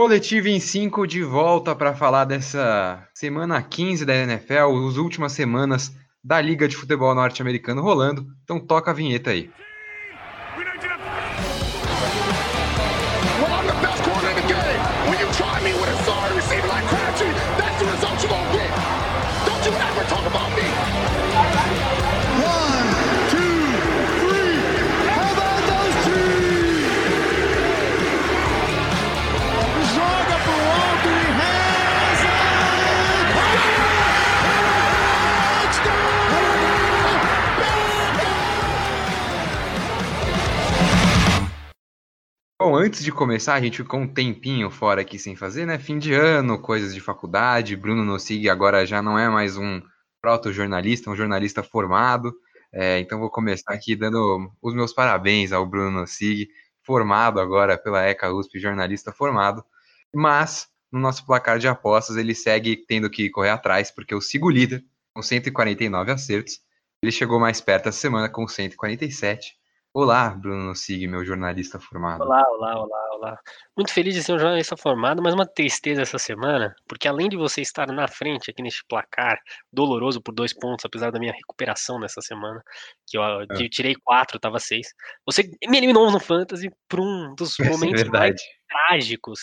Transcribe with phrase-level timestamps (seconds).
[0.00, 5.94] Coletivo em 5 de volta para falar dessa semana 15 da NFL, as últimas semanas
[6.24, 8.26] da Liga de Futebol Norte-Americano rolando.
[8.42, 9.50] Então toca a vinheta aí.
[42.60, 45.78] Bom, antes de começar, a gente ficou um tempinho fora aqui sem fazer, né?
[45.78, 47.74] Fim de ano, coisas de faculdade.
[47.74, 49.80] Bruno Nossig agora já não é mais um
[50.20, 52.34] proto-jornalista, um jornalista formado.
[52.70, 56.48] É, então vou começar aqui dando os meus parabéns ao Bruno Nossig,
[56.84, 59.64] formado agora pela ECA USP, jornalista formado.
[60.14, 64.50] Mas no nosso placar de apostas ele segue tendo que correr atrás, porque eu sigo
[64.50, 66.60] líder com 149 acertos.
[67.02, 69.59] Ele chegou mais perto essa semana com 147.
[69.92, 72.22] Olá, Bruno Sig, meu jornalista formado.
[72.22, 73.38] Olá, olá, olá, olá.
[73.76, 77.36] Muito feliz de ser um jornalista formado, mas uma tristeza essa semana, porque além de
[77.36, 79.40] você estar na frente aqui neste placar
[79.72, 82.62] doloroso por dois pontos, apesar da minha recuperação nessa semana,
[83.04, 83.46] que eu, é.
[83.50, 84.86] eu tirei quatro, tava seis,
[85.26, 89.40] você me eliminou no Fantasy por um dos é momentos é mais trágicos,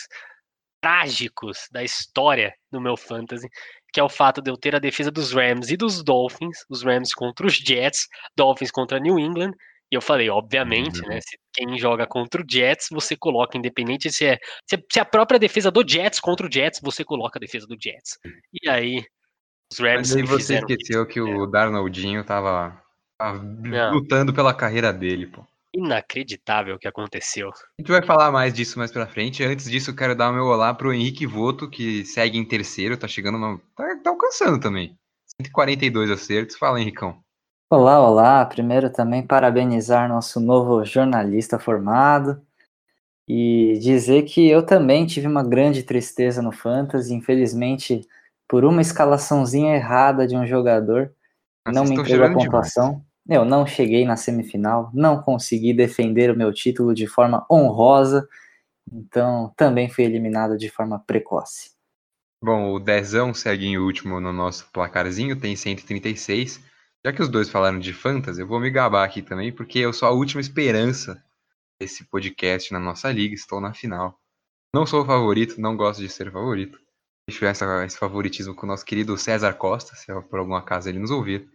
[0.80, 3.50] trágicos da história do meu Fantasy,
[3.92, 6.82] que é o fato de eu ter a defesa dos Rams e dos Dolphins, os
[6.82, 9.52] Rams contra os Jets, Dolphins contra New England,
[9.90, 11.08] e eu falei, obviamente, uhum.
[11.08, 11.20] né?
[11.20, 15.38] Se quem joga contra o Jets, você coloca, independente se é, se é a própria
[15.38, 18.18] defesa do Jets contra o Jets, você coloca a defesa do Jets.
[18.62, 19.02] E aí,
[19.72, 20.12] os Rams.
[20.12, 22.80] Mas aí você esqueceu que, que o Darnoldinho tava,
[23.16, 23.42] tava
[23.92, 25.44] lutando pela carreira dele, pô.
[25.74, 27.48] Inacreditável o que aconteceu.
[27.48, 29.44] A gente vai falar mais disso mais pra frente.
[29.44, 32.96] Antes disso, eu quero dar o meu olá pro Henrique Voto, que segue em terceiro,
[32.96, 33.36] tá chegando.
[33.36, 33.58] Uma...
[33.76, 34.98] Tá, tá alcançando também.
[35.40, 36.56] 142 acertos.
[36.56, 37.22] Fala, Henricão.
[37.70, 38.46] Olá, olá.
[38.46, 42.40] Primeiro também parabenizar nosso novo jornalista formado
[43.28, 48.08] e dizer que eu também tive uma grande tristeza no Fantasy, infelizmente,
[48.48, 51.12] por uma escalaçãozinha errada de um jogador,
[51.66, 53.04] Mas não me entregou a pontuação.
[53.28, 58.26] Eu não cheguei na semifinal, não consegui defender o meu título de forma honrosa,
[58.90, 61.72] então também fui eliminado de forma precoce.
[62.42, 66.66] Bom, o Dezão segue em último no nosso placarzinho, tem 136.
[67.04, 69.92] Já que os dois falaram de fantasy, eu vou me gabar aqui também, porque eu
[69.92, 71.22] sou a última esperança
[71.80, 74.18] desse podcast na nossa liga, estou na final.
[74.74, 76.78] Não sou o favorito, não gosto de ser favorito.
[77.28, 80.98] Deixo essa, esse favoritismo com o nosso querido César Costa, se por algum acaso ele
[80.98, 81.48] nos ouvir.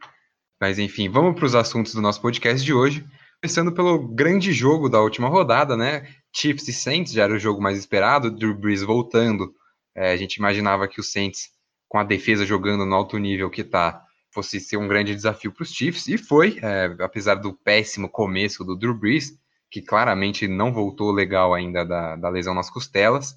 [0.61, 3.05] Mas enfim, vamos para os assuntos do nosso podcast de hoje.
[3.41, 6.07] Começando pelo grande jogo da última rodada, né?
[6.33, 9.53] Chiefs e Saints já era o jogo mais esperado, Drew Brees voltando.
[9.93, 11.51] É, a gente imaginava que o Saints,
[11.89, 15.63] com a defesa jogando no alto nível que está, fosse ser um grande desafio para
[15.63, 19.37] os Chiefs, e foi, é, apesar do péssimo começo do Drew Brees,
[19.69, 23.35] que claramente não voltou legal ainda da, da lesão nas costelas.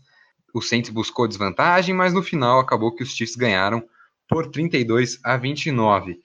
[0.54, 3.82] O Saints buscou desvantagem, mas no final acabou que os Chiefs ganharam
[4.28, 6.18] por 32 a 29.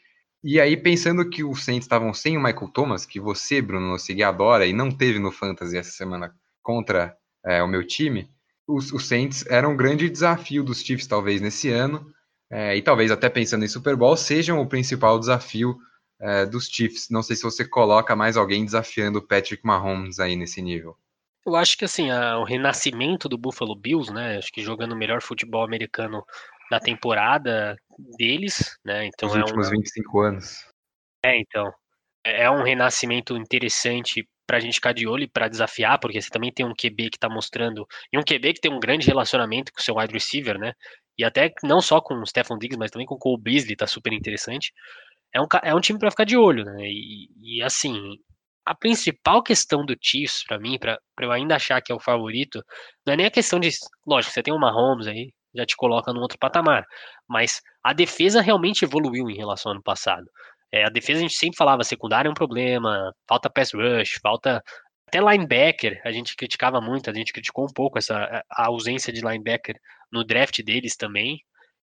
[0.43, 4.23] E aí, pensando que os Saints estavam sem o Michael Thomas, que você, Bruno Segui,
[4.23, 6.33] adora e não teve no Fantasy essa semana
[6.63, 7.15] contra
[7.45, 8.29] é, o meu time,
[8.67, 12.05] os, os Saints eram um grande desafio dos Chiefs, talvez, nesse ano
[12.51, 15.77] é, e talvez até pensando em Super Bowl, sejam o principal desafio
[16.19, 17.09] é, dos Chiefs.
[17.09, 20.97] Não sei se você coloca mais alguém desafiando o Patrick Mahomes aí nesse nível.
[21.45, 24.37] Eu acho que assim, a, o renascimento do Buffalo Bills, né?
[24.37, 26.23] Acho que jogando o melhor futebol americano
[26.69, 27.75] na temporada
[28.17, 29.05] deles, né?
[29.05, 30.65] Então Os é últimos um, 25 anos.
[31.23, 31.71] É, então.
[32.23, 36.21] É, é um renascimento interessante para a gente ficar de olho e para desafiar, porque
[36.21, 39.07] você também tem um QB que está mostrando, e um QB que tem um grande
[39.07, 40.73] relacionamento com o seu wide receiver, né?
[41.17, 43.87] E até não só com o Stefan Diggs, mas também com o Cole Beasley, tá
[43.87, 44.73] super interessante.
[45.33, 46.77] É um, é um time para ficar de olho, né?
[46.81, 48.17] E, e, assim,
[48.65, 52.63] a principal questão do Chiefs, para mim, para eu ainda achar que é o favorito,
[53.05, 53.69] não é nem a questão de.
[54.05, 56.85] Lógico, você tem o Mahomes aí, já te coloca num outro patamar.
[57.27, 60.25] Mas a defesa realmente evoluiu em relação ao ano passado.
[60.71, 64.63] É, a defesa a gente sempre falava, secundária é um problema, falta pass rush, falta
[65.07, 69.19] até linebacker, a gente criticava muito, a gente criticou um pouco essa a ausência de
[69.19, 69.75] linebacker
[70.11, 71.39] no draft deles também.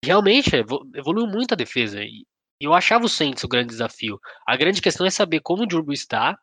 [0.03, 0.55] Realmente
[0.95, 2.01] evoluiu muito a defesa.
[2.03, 2.25] E
[2.59, 4.19] eu achava o Saints o grande desafio.
[4.47, 6.37] A grande questão é saber como o Drew está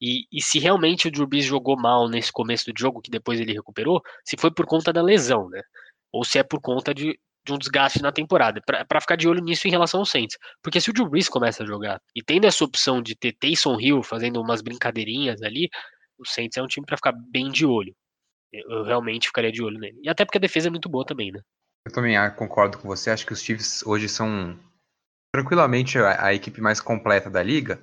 [0.00, 3.52] e, e, se realmente o Drew jogou mal nesse começo do jogo, que depois ele
[3.52, 5.60] recuperou, se foi por conta da lesão, né?
[6.10, 8.62] Ou se é por conta de, de um desgaste na temporada.
[8.64, 10.38] para ficar de olho nisso em relação ao Saints.
[10.62, 14.02] Porque se o Drew começa a jogar e tendo essa opção de ter Taysom Hill
[14.02, 15.68] fazendo umas brincadeirinhas ali,
[16.18, 17.94] o Saints é um time para ficar bem de olho.
[18.52, 19.98] Eu, realmente ficaria de olho nele.
[20.02, 21.40] E até porque a defesa é muito boa também, né?
[21.86, 23.10] Eu também ah, concordo com você.
[23.10, 24.58] Acho que os Chiefs hoje são
[25.32, 27.82] tranquilamente a, a equipe mais completa da liga.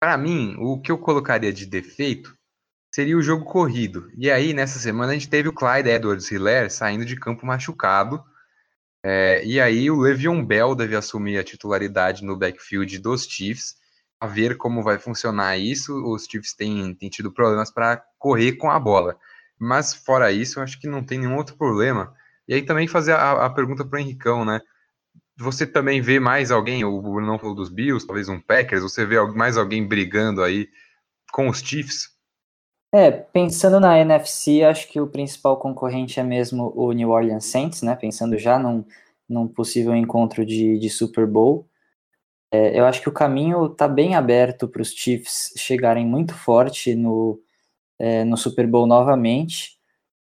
[0.00, 2.36] Para mim, o que eu colocaria de defeito
[2.94, 4.10] seria o jogo corrido.
[4.16, 8.24] E aí, nessa semana, a gente teve o Clyde Edwards Hiller saindo de campo machucado.
[9.04, 13.76] É, e aí, o Le'Veon Bell deve assumir a titularidade no backfield dos Chiefs.
[14.18, 15.94] A ver como vai funcionar isso.
[16.06, 19.18] Os Chiefs têm, têm tido problemas para correr com a bola.
[19.58, 22.14] Mas, fora isso, eu acho que não tem nenhum outro problema.
[22.46, 24.60] E aí, também fazer a, a pergunta para o Henricão, né?
[25.38, 29.20] Você também vê mais alguém, o Bruno falou dos Bills, talvez um Packers, você vê
[29.34, 30.68] mais alguém brigando aí
[31.30, 32.16] com os Chiefs?
[32.94, 37.82] É, pensando na NFC, acho que o principal concorrente é mesmo o New Orleans Saints,
[37.82, 37.94] né?
[37.94, 38.84] Pensando já num,
[39.28, 41.68] num possível encontro de, de Super Bowl.
[42.50, 46.94] É, eu acho que o caminho está bem aberto para os Chiefs chegarem muito forte
[46.94, 47.38] no,
[47.98, 49.76] é, no Super Bowl novamente.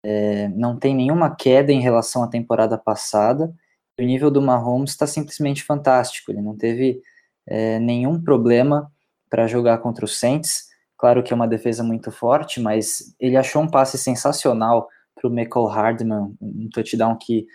[0.03, 3.53] É, não tem nenhuma queda em relação à temporada passada.
[3.99, 6.31] O nível do Mahomes está simplesmente fantástico.
[6.31, 7.01] Ele não teve
[7.47, 8.91] é, nenhum problema
[9.29, 10.69] para jogar contra os Saints.
[10.97, 15.31] Claro que é uma defesa muito forte, mas ele achou um passe sensacional para o
[15.31, 17.45] Michael Hardman, um touchdown que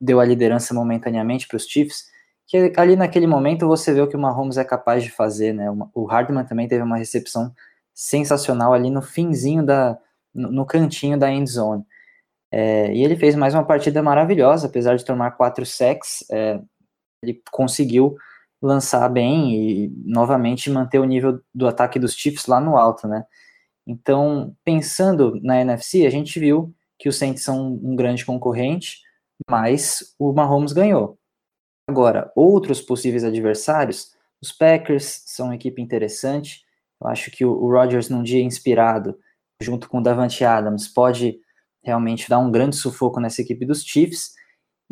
[0.00, 2.04] deu a liderança momentaneamente para os Chiefs.
[2.46, 5.66] Que ali naquele momento você vê o que o Mahomes é capaz de fazer, né?
[5.94, 7.54] O Hardman também teve uma recepção
[7.94, 9.98] sensacional ali no finzinho da,
[10.34, 11.84] no, cantinho da end zone.
[12.52, 16.60] É, e ele fez mais uma partida maravilhosa, apesar de tomar quatro sacks, é,
[17.22, 18.16] ele conseguiu
[18.62, 23.24] lançar bem e novamente manter o nível do ataque dos Chiefs lá no alto, né?
[23.86, 28.98] Então, pensando na NFC, a gente viu que os Saints são um grande concorrente,
[29.48, 31.18] mas o Mahomes ganhou.
[31.88, 36.62] Agora, outros possíveis adversários, os Packers são uma equipe interessante.
[37.00, 39.16] Eu acho que o Rodgers, num dia inspirado,
[39.60, 41.38] junto com o Davante Adams, pode
[41.82, 44.32] realmente dar um grande sufoco nessa equipe dos Chiefs.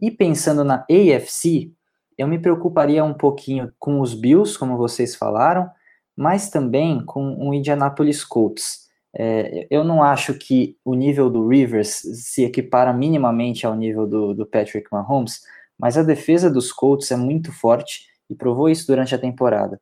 [0.01, 1.73] E pensando na AFC,
[2.17, 5.69] eu me preocuparia um pouquinho com os Bills, como vocês falaram,
[6.17, 8.89] mas também com o Indianapolis Colts.
[9.17, 14.35] É, eu não acho que o nível do Rivers se equipara minimamente ao nível do,
[14.35, 15.41] do Patrick Mahomes,
[15.79, 19.81] mas a defesa dos Colts é muito forte e provou isso durante a temporada.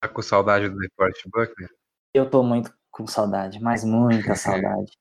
[0.00, 1.70] Tá com saudade do Report Buckner?
[2.14, 4.92] Eu tô muito com saudade, mas muita saudade.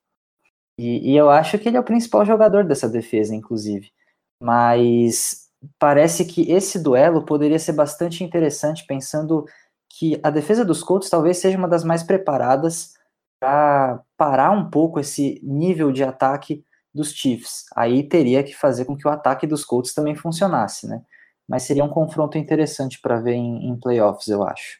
[0.77, 3.91] E, e, eu acho que ele é o principal jogador dessa defesa, inclusive.
[4.41, 9.45] Mas parece que esse duelo poderia ser bastante interessante, pensando
[9.89, 12.93] que a defesa dos Colts talvez seja uma das mais preparadas
[13.39, 16.63] para parar um pouco esse nível de ataque
[16.93, 17.65] dos Chiefs.
[17.75, 21.01] Aí teria que fazer com que o ataque dos Colts também funcionasse, né?
[21.47, 24.79] Mas seria um confronto interessante para ver em, em, playoffs, eu acho.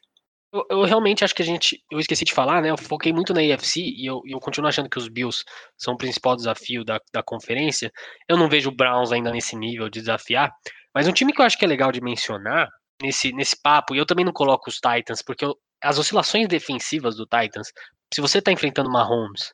[0.51, 1.83] Eu, eu, realmente acho que a gente.
[1.91, 2.71] Eu esqueci de falar, né?
[2.71, 5.43] Eu foquei muito na AFC e eu, eu continuo achando que os Bills
[5.77, 7.91] são o principal desafio da, da conferência.
[8.27, 10.51] Eu não vejo o Browns ainda nesse nível de desafiar.
[10.93, 12.67] Mas um time que eu acho que é legal de mencionar
[13.01, 17.15] nesse, nesse papo, e eu também não coloco os Titans, porque eu, as oscilações defensivas
[17.15, 17.71] do Titans,
[18.13, 19.53] se você está enfrentando Mahomes,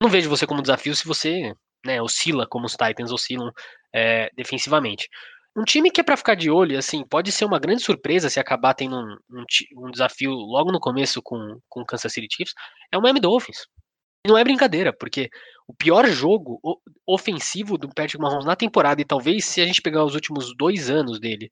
[0.00, 1.54] não vejo você como desafio se você
[1.84, 3.50] né, oscila como os Titans oscilam
[3.94, 5.08] é, defensivamente.
[5.54, 8.40] Um time que é para ficar de olho, assim, pode ser uma grande surpresa se
[8.40, 12.54] acabar tendo um, um, um desafio logo no começo com o Kansas City Chiefs,
[12.90, 13.66] é o Miami Dolphins.
[14.24, 15.28] E não é brincadeira, porque
[15.66, 16.60] o pior jogo
[17.06, 20.88] ofensivo do Patrick Mahomes na temporada, e talvez se a gente pegar os últimos dois
[20.88, 21.50] anos dele,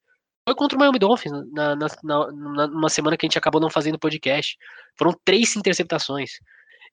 [0.49, 3.71] foi contra o Miami Dolphins, na, na, na, numa semana que a gente acabou não
[3.71, 4.57] fazendo podcast.
[4.99, 6.33] Foram três interceptações.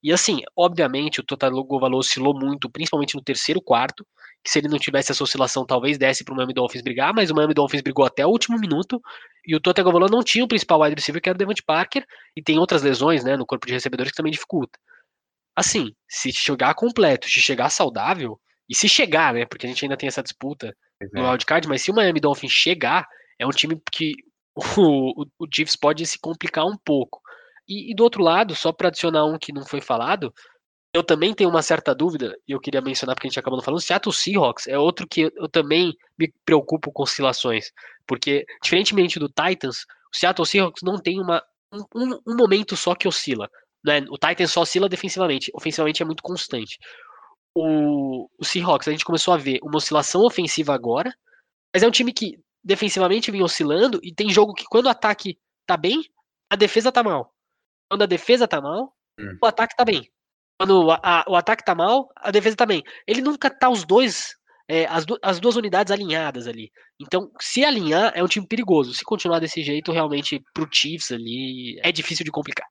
[0.03, 4.05] E assim, obviamente, o Total Valor oscilou muito, principalmente no terceiro quarto,
[4.43, 7.31] que se ele não tivesse essa oscilação, talvez desse para o Miami Dolphins brigar, mas
[7.31, 9.01] o Miami Dolphins brigou até o último minuto,
[9.45, 12.05] e o Total Valor não tinha o principal wide receiver, que era o Devante Parker,
[12.35, 14.79] e tem outras lesões, né, no corpo de recebedores que também dificulta.
[15.55, 18.39] Assim, se chegar completo, se chegar saudável,
[18.69, 20.75] e se chegar, né, porque a gente ainda tem essa disputa
[21.13, 21.29] no é.
[21.31, 23.07] wildcard, mas se o Miami Dolphins chegar,
[23.39, 24.13] é um time que
[24.77, 27.21] o, o, o Chiefs pode se complicar um pouco.
[27.67, 30.33] E, e do outro lado, só para adicionar um que não foi falado,
[30.93, 33.63] eu também tenho uma certa dúvida, e eu queria mencionar porque a gente acabou não
[33.63, 37.71] falando, Seattle Seahawks é outro que eu também me preocupo com oscilações,
[38.07, 43.07] porque, diferentemente do Titans, o Seattle Seahawks não tem uma, um, um momento só que
[43.07, 43.49] oscila.
[43.85, 44.05] Né?
[44.09, 46.79] O Titans só oscila defensivamente, ofensivamente é muito constante.
[47.53, 51.13] O, o Seahawks, a gente começou a ver uma oscilação ofensiva agora,
[51.73, 55.37] mas é um time que defensivamente vem oscilando e tem jogo que quando o ataque
[55.65, 56.03] tá bem,
[56.49, 57.33] a defesa tá mal.
[57.89, 59.37] Quando a defesa tá mal, hum.
[59.41, 60.09] o ataque tá bem.
[60.59, 62.83] Quando a, a, o ataque tá mal, a defesa tá bem.
[63.05, 64.35] Ele nunca tá os dois,
[64.67, 66.71] é, as, as duas unidades alinhadas ali.
[66.99, 68.93] Então, se alinhar, é um time perigoso.
[68.93, 72.67] Se continuar desse jeito, realmente, pro Chiefs ali, é difícil de complicar.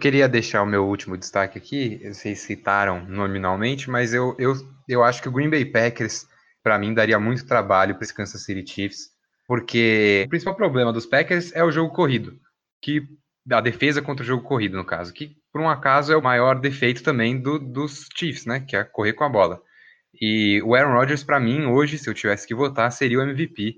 [0.00, 4.54] Queria deixar o meu último destaque aqui, vocês citaram nominalmente, mas eu, eu,
[4.88, 6.26] eu acho que o Green Bay Packers,
[6.62, 9.10] para mim, daria muito trabalho para esse Kansas City Chiefs,
[9.46, 12.40] porque o principal problema dos Packers é o jogo corrido,
[12.80, 13.02] que
[13.50, 16.60] a defesa contra o jogo corrido, no caso, que por um acaso é o maior
[16.60, 19.60] defeito também do, dos Chiefs, né, que é correr com a bola.
[20.20, 23.76] E o Aaron Rodgers, para mim, hoje, se eu tivesse que votar, seria o MVP.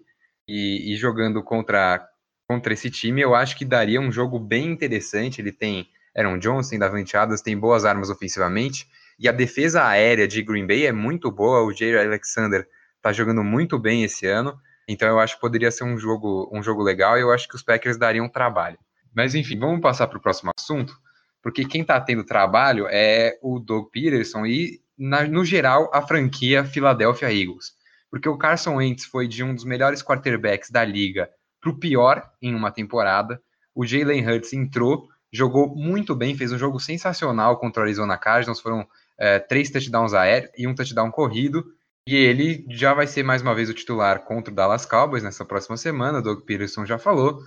[0.49, 2.05] E, e jogando contra,
[2.49, 5.41] contra esse time, eu acho que daria um jogo bem interessante.
[5.41, 8.87] Ele tem Aaron Jones, tem Davante Adams, tem boas armas ofensivamente.
[9.19, 11.63] E a defesa aérea de Green Bay é muito boa.
[11.63, 12.67] O Jair Alexander
[13.01, 14.59] tá jogando muito bem esse ano.
[14.89, 17.55] Então eu acho que poderia ser um jogo, um jogo legal e eu acho que
[17.55, 18.79] os Packers dariam trabalho.
[19.15, 20.97] Mas enfim, vamos passar para o próximo assunto,
[21.43, 26.65] porque quem está tendo trabalho é o Doug Peterson e, na, no geral, a franquia
[26.65, 27.73] Philadelphia Eagles.
[28.11, 32.31] Porque o Carson Wentz foi de um dos melhores quarterbacks da liga para o pior
[32.41, 33.41] em uma temporada.
[33.75, 38.61] O Jalen Hurts entrou jogou muito bem, fez um jogo sensacional contra o Arizona Cardinals,
[38.61, 38.87] foram
[39.19, 41.65] é, três touchdowns aéreos e um touchdown corrido,
[42.07, 45.45] e ele já vai ser mais uma vez o titular contra o Dallas Cowboys nessa
[45.45, 47.41] próxima semana, o Doug Peterson já falou,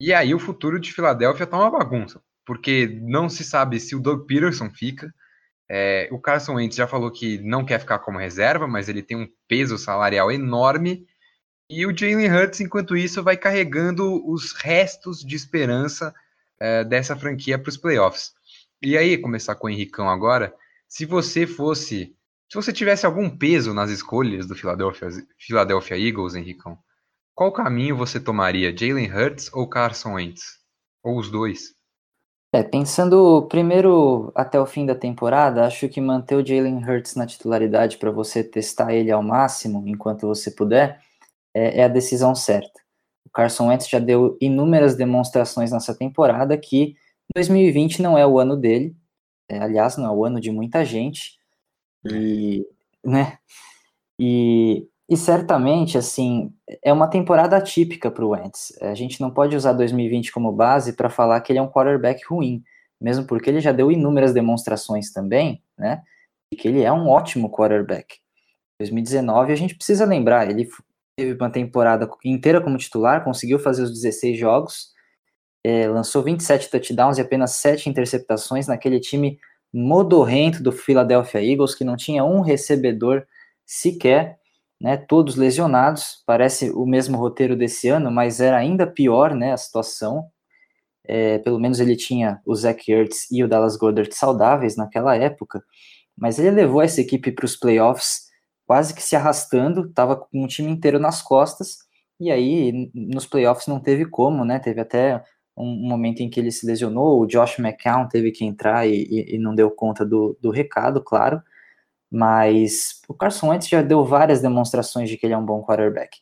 [0.00, 4.00] e aí o futuro de Filadélfia tá uma bagunça, porque não se sabe se o
[4.00, 5.12] Doug Peterson fica,
[5.68, 9.16] é, o Carson Wentz já falou que não quer ficar como reserva, mas ele tem
[9.16, 11.06] um peso salarial enorme,
[11.68, 16.14] e o Jalen Hurts, enquanto isso, vai carregando os restos de esperança
[16.60, 18.32] é, dessa franquia para os playoffs.
[18.80, 20.54] E aí, começar com o Henricão agora,
[20.88, 22.14] se você fosse,
[22.48, 26.78] se você tivesse algum peso nas escolhas do Philadelphia, Philadelphia Eagles, Henricão,
[27.36, 30.58] qual caminho você tomaria, Jalen Hurts ou Carson Wentz?
[31.04, 31.74] Ou os dois?
[32.50, 37.26] É, pensando primeiro até o fim da temporada, acho que manter o Jalen Hurts na
[37.26, 40.98] titularidade para você testar ele ao máximo enquanto você puder
[41.54, 42.80] é, é a decisão certa.
[43.34, 46.96] Carson Wentz já deu inúmeras demonstrações nessa temporada que
[47.34, 48.96] 2020 não é o ano dele,
[49.46, 51.38] é, aliás, não é o ano de muita gente,
[52.10, 52.66] e,
[53.04, 53.36] né,
[54.18, 58.76] e, e certamente, assim, é uma temporada atípica para o Wentz.
[58.82, 62.24] A gente não pode usar 2020 como base para falar que ele é um quarterback
[62.28, 62.62] ruim,
[63.00, 66.02] mesmo porque ele já deu inúmeras demonstrações também, né,
[66.52, 68.16] de que ele é um ótimo quarterback.
[68.80, 70.68] 2019 a gente precisa lembrar, ele
[71.16, 74.92] teve uma temporada inteira como titular, conseguiu fazer os 16 jogos,
[75.64, 79.38] é, lançou 27 touchdowns e apenas 7 interceptações naquele time
[79.72, 83.24] modorrento do Philadelphia Eagles, que não tinha um recebedor
[83.64, 84.38] sequer,
[84.80, 89.56] né, todos lesionados, parece o mesmo roteiro desse ano, mas era ainda pior né, a
[89.56, 90.30] situação,
[91.04, 95.62] é, pelo menos ele tinha o Zach Ertz e o Dallas Goddard saudáveis naquela época,
[96.16, 98.26] mas ele levou essa equipe para os playoffs
[98.66, 101.78] quase que se arrastando, estava com o time inteiro nas costas,
[102.18, 104.58] e aí nos playoffs não teve como, né?
[104.58, 105.22] Teve até
[105.56, 109.36] um momento em que ele se lesionou, o Josh McCown teve que entrar e, e,
[109.36, 111.40] e não deu conta do, do recado, claro,
[112.10, 116.18] mas o Carson Wentz já deu várias demonstrações de que ele é um bom quarterback.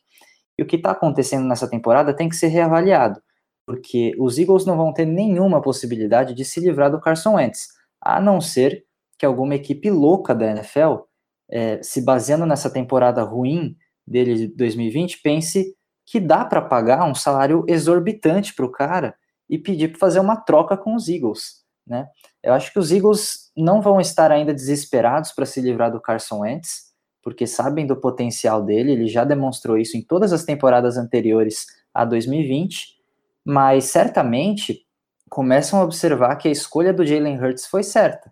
[0.57, 3.21] E o que está acontecendo nessa temporada tem que ser reavaliado,
[3.65, 7.67] porque os Eagles não vão ter nenhuma possibilidade de se livrar do Carson Wentz,
[8.01, 8.85] a não ser
[9.17, 11.03] que alguma equipe louca da NFL
[11.49, 13.75] é, se baseando nessa temporada ruim
[14.05, 15.75] dele de 2020, pense
[16.05, 19.15] que dá para pagar um salário exorbitante para o cara
[19.49, 22.07] e pedir para fazer uma troca com os Eagles, né?
[22.45, 26.41] Eu acho que os Eagles não vão estar ainda desesperados para se livrar do Carson
[26.41, 31.65] Wentz, porque sabem do potencial dele, ele já demonstrou isso em todas as temporadas anteriores
[31.91, 32.97] a 2020,
[33.43, 34.85] mas certamente
[35.27, 38.31] começam a observar que a escolha do Jalen Hurts foi certa,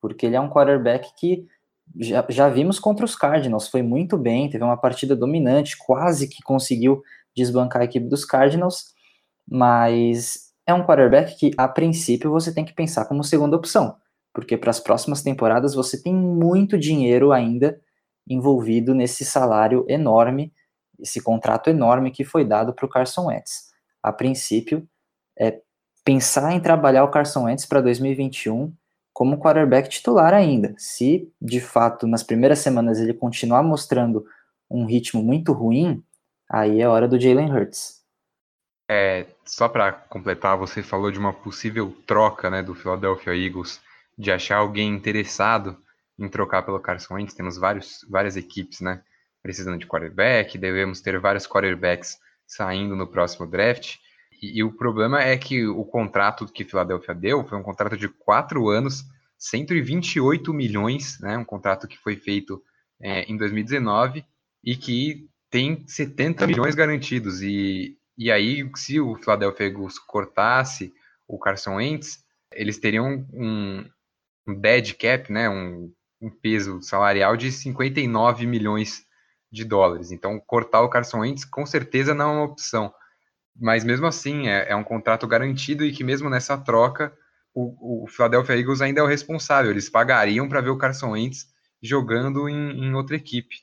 [0.00, 1.46] porque ele é um quarterback que
[1.98, 6.42] já, já vimos contra os Cardinals, foi muito bem, teve uma partida dominante, quase que
[6.42, 7.02] conseguiu
[7.36, 8.94] desbancar a equipe dos Cardinals,
[9.46, 13.96] mas é um quarterback que, a princípio, você tem que pensar como segunda opção,
[14.32, 17.80] porque para as próximas temporadas você tem muito dinheiro ainda
[18.28, 20.52] envolvido nesse salário enorme,
[20.98, 23.70] esse contrato enorme que foi dado para o Carson Wentz.
[24.02, 24.86] A princípio,
[25.38, 25.60] é
[26.04, 28.72] pensar em trabalhar o Carson Wentz para 2021
[29.12, 30.74] como quarterback titular ainda.
[30.78, 34.24] Se de fato nas primeiras semanas ele continuar mostrando
[34.70, 36.02] um ritmo muito ruim,
[36.48, 37.99] aí é hora do Jalen Hurts.
[38.92, 43.80] É, só para completar, você falou de uma possível troca né, do Philadelphia Eagles,
[44.18, 45.76] de achar alguém interessado
[46.18, 47.32] em trocar pelo Carson Wentz.
[47.32, 49.00] Temos vários, várias equipes né,
[49.40, 53.94] precisando de quarterback, devemos ter vários quarterbacks saindo no próximo draft.
[54.42, 58.08] E, e, o problema é que o contrato que Filadélfia deu foi um contrato de
[58.08, 59.04] quatro anos,
[59.38, 61.38] 128 milhões, né?
[61.38, 62.60] Um contrato que foi feito
[63.00, 64.24] é, em 2019
[64.64, 67.40] e que tem 70 milhões garantidos.
[67.40, 70.92] E, e aí, se o Philadelphia Eagles cortasse
[71.26, 72.22] o Carson Wentz,
[72.52, 73.82] eles teriam um,
[74.46, 79.06] um dead cap, né, um, um peso salarial de 59 milhões
[79.50, 80.12] de dólares.
[80.12, 82.92] Então, cortar o Carson Wentz com certeza não é uma opção.
[83.58, 87.16] Mas mesmo assim, é, é um contrato garantido e que mesmo nessa troca,
[87.54, 89.70] o, o, Philadelphia Eagles ainda é o responsável.
[89.70, 91.46] Eles pagariam para ver o Carson Wentz
[91.82, 93.56] jogando em, em, outra equipe.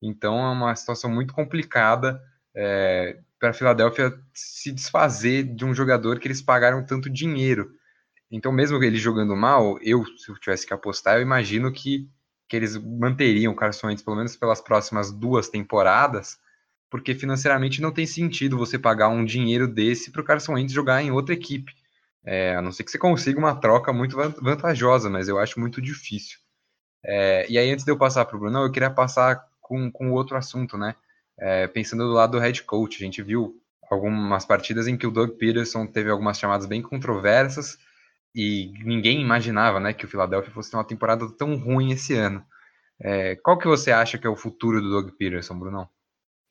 [0.00, 2.22] Então é uma situação muito complicada
[2.54, 7.72] é, para a Philadelphia se desfazer de um jogador que eles pagaram tanto dinheiro.
[8.30, 12.08] Então, mesmo ele jogando mal, eu, se eu tivesse que apostar, eu imagino que,
[12.48, 16.38] que eles manteriam o Carson Wentz pelo menos pelas próximas duas temporadas,
[16.88, 21.02] porque financeiramente não tem sentido você pagar um dinheiro desse para o Carson Wentz jogar
[21.02, 21.74] em outra equipe.
[22.24, 25.82] É, a não ser que você consiga uma troca muito vantajosa, mas eu acho muito
[25.82, 26.38] difícil.
[27.04, 30.12] É, e aí, antes de eu passar para o Bruno, eu queria passar com, com
[30.12, 30.96] outro assunto, né?
[31.38, 33.60] É, pensando do lado do head coach, a gente viu
[33.90, 37.78] algumas partidas em que o Doug Peterson teve algumas chamadas bem controversas,
[38.34, 42.44] e ninguém imaginava né, que o Philadelphia fosse ter uma temporada tão ruim esse ano.
[43.00, 45.88] É, qual que você acha que é o futuro do Doug Peterson, Brunão?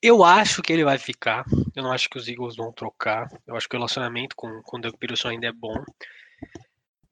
[0.02, 1.46] Eu acho que ele vai ficar.
[1.76, 3.28] Eu não acho que os Eagles vão trocar.
[3.48, 5.76] Eu acho que o relacionamento com, com o Doug Peterson ainda é bom.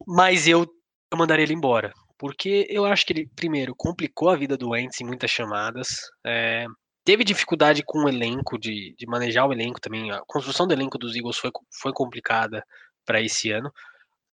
[0.06, 0.63] Mas eu,
[1.12, 1.94] eu mandaria ele embora.
[2.18, 6.01] Porque eu acho que ele, primeiro, complicou a vida do Wentz em muitas chamadas.
[6.25, 6.66] É,
[7.03, 10.12] teve dificuldade com o elenco, de, de manejar o elenco também.
[10.12, 12.63] A construção do elenco dos Eagles foi, foi complicada
[13.05, 13.72] para esse ano.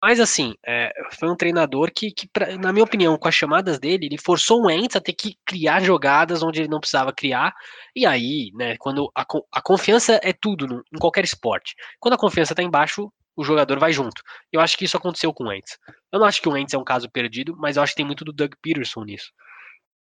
[0.03, 3.81] Mas assim, é, foi um treinador que, que pra, na minha opinião, com as chamadas
[3.81, 7.53] dele, ele forçou o Wentz a ter que criar jogadas onde ele não precisava criar.
[7.97, 11.75] E aí, né, quando a, a confiança é tudo no, em qualquer esporte.
[11.99, 14.23] Quando a confiança tá embaixo, o jogador vai junto.
[14.53, 15.79] Eu acho que isso aconteceu com o Wentz.
[16.13, 18.07] Eu não acho que o Wentz é um caso perdido, mas eu acho que tem
[18.07, 19.33] muito do Doug Peterson nisso.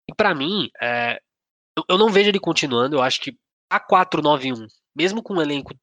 [0.09, 1.19] E para mim, é,
[1.77, 2.97] eu, eu não vejo ele continuando.
[2.97, 3.37] Eu acho que
[3.71, 5.75] a 4-9-1, mesmo com um elenco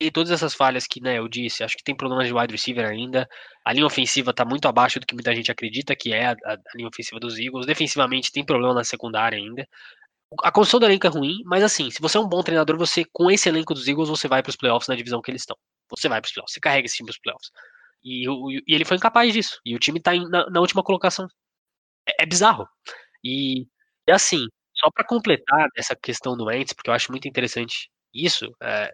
[0.00, 2.88] e todas essas falhas que né, eu disse, acho que tem problemas de wide receiver
[2.88, 3.28] ainda.
[3.64, 6.56] A linha ofensiva está muito abaixo do que muita gente acredita que é a, a,
[6.74, 7.66] linha ofensiva dos Eagles.
[7.66, 9.66] Defensivamente tem problema na secundária ainda.
[10.42, 13.04] A construção do elenco é ruim, mas assim, se você é um bom treinador, você
[13.12, 15.56] com esse elenco dos Eagles, você vai para os playoffs na divisão que eles estão.
[15.90, 17.50] Você vai para os playoffs, você carrega esse time para os playoffs.
[18.02, 18.26] E,
[18.66, 19.60] e, ele foi incapaz disso.
[19.64, 21.28] E o time está na, na, última colocação.
[22.08, 22.66] É, é bizarro.
[23.22, 23.66] E,
[24.08, 24.46] e assim,
[24.82, 28.92] só para completar essa questão do Ents, porque eu acho muito interessante isso, é,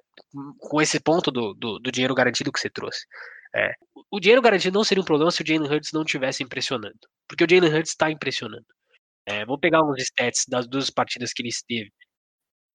[0.60, 3.06] com esse ponto do, do, do, dinheiro garantido que você trouxe.
[3.54, 3.72] É,
[4.10, 6.98] o dinheiro garantido não seria um problema se o Jalen Hurts não estivesse impressionando.
[7.26, 8.66] Porque o Jalen Hurts está impressionando.
[9.26, 11.90] É, vou pegar uns stats das duas partidas que ele esteve.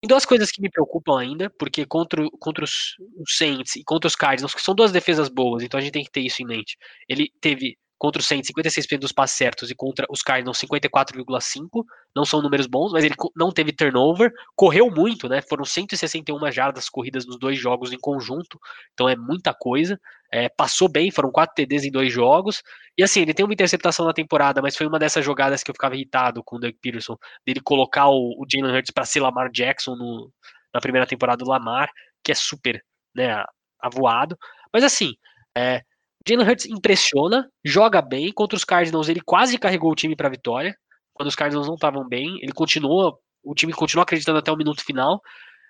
[0.02, 4.08] Tem duas coisas que me preocupam ainda, porque contra, contra os, os Saints e contra
[4.08, 6.46] os Cardinals, que são duas defesas boas, então a gente tem que ter isso em
[6.46, 6.76] mente.
[7.08, 11.86] Ele teve contra o Saints 56% dos passes certos e contra os Cardinals 54,5%.
[12.16, 15.40] Não são números bons, mas ele não teve turnover, correu muito, né?
[15.44, 18.60] Foram 161 jardas corridas nos dois jogos em conjunto,
[18.92, 20.00] então é muita coisa.
[20.34, 22.64] É, passou bem, foram quatro TDs em dois jogos.
[22.98, 25.76] E assim, ele tem uma interceptação na temporada, mas foi uma dessas jogadas que eu
[25.76, 29.52] ficava irritado com o Doug Peterson, dele colocar o, o Jalen Hurts para ser Lamar
[29.52, 30.34] Jackson no,
[30.74, 31.92] na primeira temporada do Lamar,
[32.24, 32.84] que é super
[33.14, 33.44] né,
[33.80, 34.36] avoado.
[34.74, 35.14] Mas assim,
[35.56, 35.84] é,
[36.28, 38.32] Jalen Hurts impressiona, joga bem.
[38.32, 40.76] Contra os Cardinals, ele quase carregou o time para a vitória.
[41.14, 44.84] Quando os Cardinals não estavam bem, ele continua, o time continua acreditando até o minuto
[44.84, 45.22] final.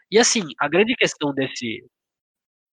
[0.09, 1.83] E assim, a grande questão desse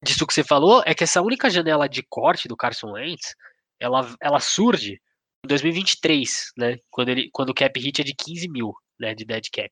[0.04, 3.34] disso que você falou é que essa única janela de corte do Carson Wentz,
[3.80, 5.00] ela, ela surge
[5.44, 6.76] em 2023, né?
[6.90, 9.14] Quando, ele, quando o cap hit é de 15 mil, né?
[9.14, 9.70] De dead cap,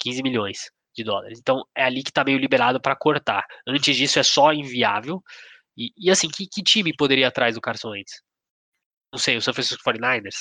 [0.00, 1.38] 15 milhões de dólares.
[1.40, 3.44] Então é ali que está meio liberado para cortar.
[3.66, 5.22] Antes disso é só inviável.
[5.78, 8.20] E, e assim, que, que, time poderia ir atrás do Carson Wentz?
[9.12, 10.34] Não sei, o San Francisco 49ers,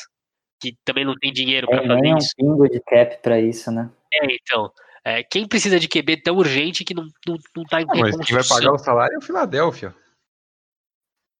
[0.60, 2.30] que também não tem dinheiro para é, fazer nem isso.
[2.39, 3.89] um pingo de cap para isso, né?
[4.12, 4.71] É, então.
[5.06, 8.17] É, quem precisa de QB tão urgente que não, não, não tá em ah, Mas
[8.26, 9.95] quem vai pagar o salário é o Philadelphia.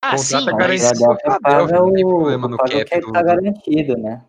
[0.01, 3.05] Ah, o sim, é mas o Philadelphia paga não tem problema no cap.
[3.05, 4.25] O tá garantido, né?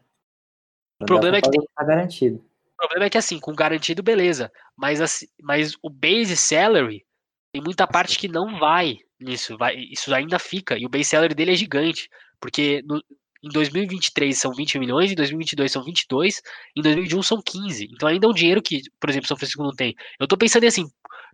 [1.01, 1.61] O, problema é que tem...
[1.77, 2.45] tá garantido.
[2.73, 4.51] O problema é que assim, com garantido, beleza.
[4.77, 7.07] Mas, assim, mas o base salary
[7.53, 9.57] tem muita parte que não vai nisso.
[9.57, 10.79] Vai, isso ainda fica.
[10.79, 12.09] E o base salary dele é gigante.
[12.41, 13.03] Porque no,
[13.43, 16.43] em 2023 são 20 milhões, em 2022 são 22,
[16.77, 17.89] em 2021 são 15.
[17.93, 19.95] Então ainda é um dinheiro que, por exemplo, São Francisco não tem.
[20.19, 20.89] Eu tô pensando em assim,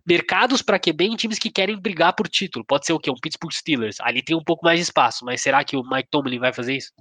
[0.05, 2.63] mercados para QB em times que querem brigar por título.
[2.65, 3.09] Pode ser o quê?
[3.09, 3.97] Um Pittsburgh Steelers.
[4.01, 6.75] Ali tem um pouco mais de espaço, mas será que o Mike Tomlin vai fazer
[6.75, 6.91] isso?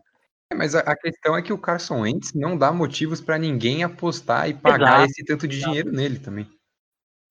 [0.50, 3.82] É, mas a, a, questão é que o Carson Wentz não dá motivos para ninguém
[3.82, 5.10] apostar e pagar Exato.
[5.10, 6.48] esse tanto de dinheiro nele também.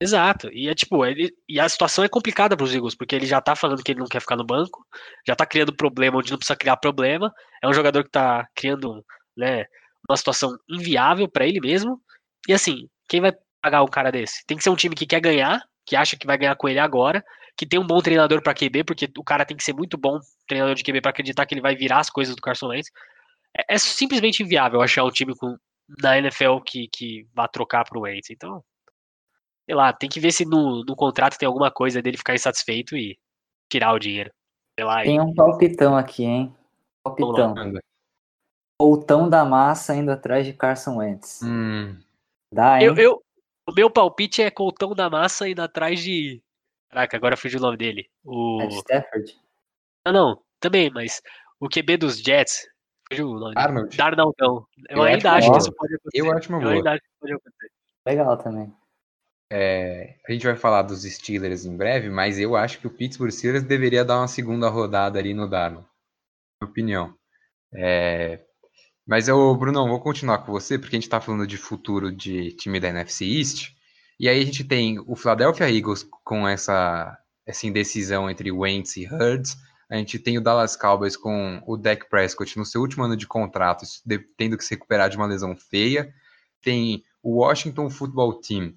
[0.03, 0.49] Exato.
[0.51, 3.39] E é tipo, ele, e a situação é complicada para os Eagles, porque ele já
[3.39, 4.85] tá falando que ele não quer ficar no banco,
[5.25, 7.33] já tá criando problema onde não precisa criar problema.
[7.63, 9.01] É um jogador que tá criando,
[9.37, 9.63] né,
[10.09, 12.01] uma situação inviável para ele mesmo.
[12.49, 14.45] E assim, quem vai pagar um cara desse?
[14.45, 16.79] Tem que ser um time que quer ganhar, que acha que vai ganhar com ele
[16.79, 17.23] agora,
[17.57, 20.19] que tem um bom treinador para QB, porque o cara tem que ser muito bom
[20.49, 22.89] treinador de QB para acreditar que ele vai virar as coisas do Carson Wentz.
[23.57, 25.55] É, é simplesmente inviável achar um time com,
[26.01, 28.29] na NFL que, que vá trocar pro Wentz.
[28.31, 28.61] Então,
[29.65, 32.95] sei lá, tem que ver se no, no contrato tem alguma coisa dele ficar insatisfeito
[32.95, 33.17] e
[33.71, 34.31] tirar o dinheiro.
[34.77, 35.03] Sei lá.
[35.03, 36.55] Tem um palpitão aqui, hein?
[37.03, 37.53] Palpitão.
[38.77, 41.41] Poltão da massa indo atrás de Carson Wentz.
[41.43, 41.97] Hum.
[42.51, 42.87] Dá, hein?
[42.87, 43.23] Eu, eu,
[43.67, 46.41] o meu palpite é Coltão da massa indo atrás de.
[46.89, 48.09] Caraca, agora fugiu o nome dele.
[48.23, 48.61] O...
[48.61, 49.37] É de Stafford?
[50.05, 51.21] Não, não, também, mas
[51.59, 52.67] o QB dos Jets.
[53.09, 53.89] Fugiu o nome Arnold.
[53.89, 53.97] dele.
[53.97, 54.67] Darnaldão.
[54.89, 55.59] Eu, Eu ainda acho que boa.
[55.59, 56.21] isso pode acontecer.
[56.21, 56.73] Eu acho uma Eu boa.
[56.73, 57.71] ainda acho que pode acontecer.
[58.05, 58.73] Legal também.
[59.55, 63.29] É, a gente vai falar dos Steelers em breve, mas eu acho que o Pittsburgh
[63.29, 65.87] Steelers deveria dar uma segunda rodada ali no Darnold.
[66.59, 67.15] Minha opinião.
[67.71, 68.39] É,
[69.05, 72.51] mas eu, Brunão, vou continuar com você, porque a gente está falando de futuro de
[72.53, 73.75] time da NFC East.
[74.19, 79.05] E aí a gente tem o Philadelphia Eagles com essa, essa indecisão entre Wentz e
[79.05, 79.55] Hurts.
[79.87, 83.27] A gente tem o Dallas Cowboys com o Dak Prescott no seu último ano de
[83.27, 83.85] contrato,
[84.35, 86.11] tendo que se recuperar de uma lesão feia.
[86.59, 88.73] Tem o Washington Football Team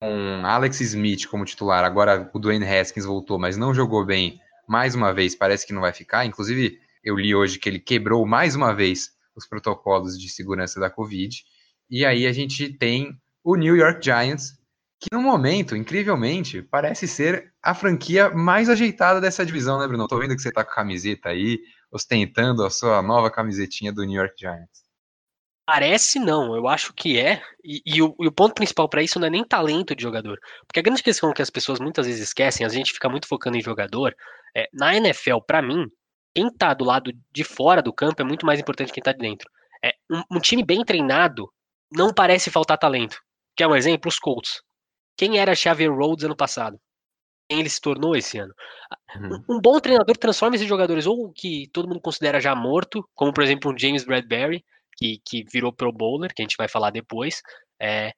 [0.00, 1.84] com Alex Smith como titular.
[1.84, 5.34] Agora o Dwayne Haskins voltou, mas não jogou bem mais uma vez.
[5.34, 6.24] Parece que não vai ficar.
[6.24, 10.90] Inclusive, eu li hoje que ele quebrou mais uma vez os protocolos de segurança da
[10.90, 11.42] Covid.
[11.90, 14.58] E aí a gente tem o New York Giants,
[14.98, 20.08] que no momento, incrivelmente, parece ser a franquia mais ajeitada dessa divisão, né, Bruno?
[20.08, 21.60] Tô vendo que você tá com a camiseta aí,
[21.92, 24.85] ostentando a sua nova camisetinha do New York Giants.
[25.66, 27.42] Parece não, eu acho que é.
[27.64, 30.38] E, e o, e o ponto principal para isso não é nem talento de jogador.
[30.64, 33.56] Porque a grande questão que as pessoas muitas vezes esquecem, a gente fica muito focando
[33.56, 34.14] em jogador,
[34.56, 35.90] é, na NFL, para mim,
[36.32, 39.10] quem tá do lado de fora do campo é muito mais importante que quem tá
[39.10, 39.50] de dentro.
[39.84, 41.52] É, um, um time bem treinado
[41.90, 43.20] não parece faltar talento.
[43.56, 44.08] Quer um exemplo?
[44.08, 44.62] Os Colts.
[45.16, 46.78] Quem era Xavier Rhodes ano passado?
[47.48, 48.54] Quem ele se tornou esse ano?
[49.16, 49.44] Uhum.
[49.56, 53.42] Um bom treinador transforma esses jogadores ou que todo mundo considera já morto, como por
[53.42, 54.64] exemplo um James Bradbury,
[54.96, 57.42] que, que virou pro bowler, que a gente vai falar depois,
[57.80, 58.12] é,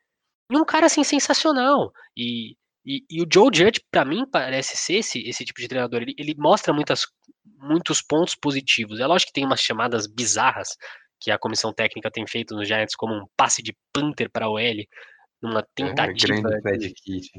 [0.50, 1.92] e um cara assim sensacional.
[2.16, 6.02] E, e, e o Joe Judge, para mim, parece ser esse, esse tipo de treinador.
[6.02, 7.02] Ele, ele mostra muitas,
[7.58, 8.98] muitos pontos positivos.
[8.98, 10.70] É lógico que tem umas chamadas bizarras
[11.20, 14.58] que a comissão técnica tem feito nos Giants, como um passe de punter para o
[14.58, 14.88] L,
[15.42, 17.30] numa tentativa É, grande de-.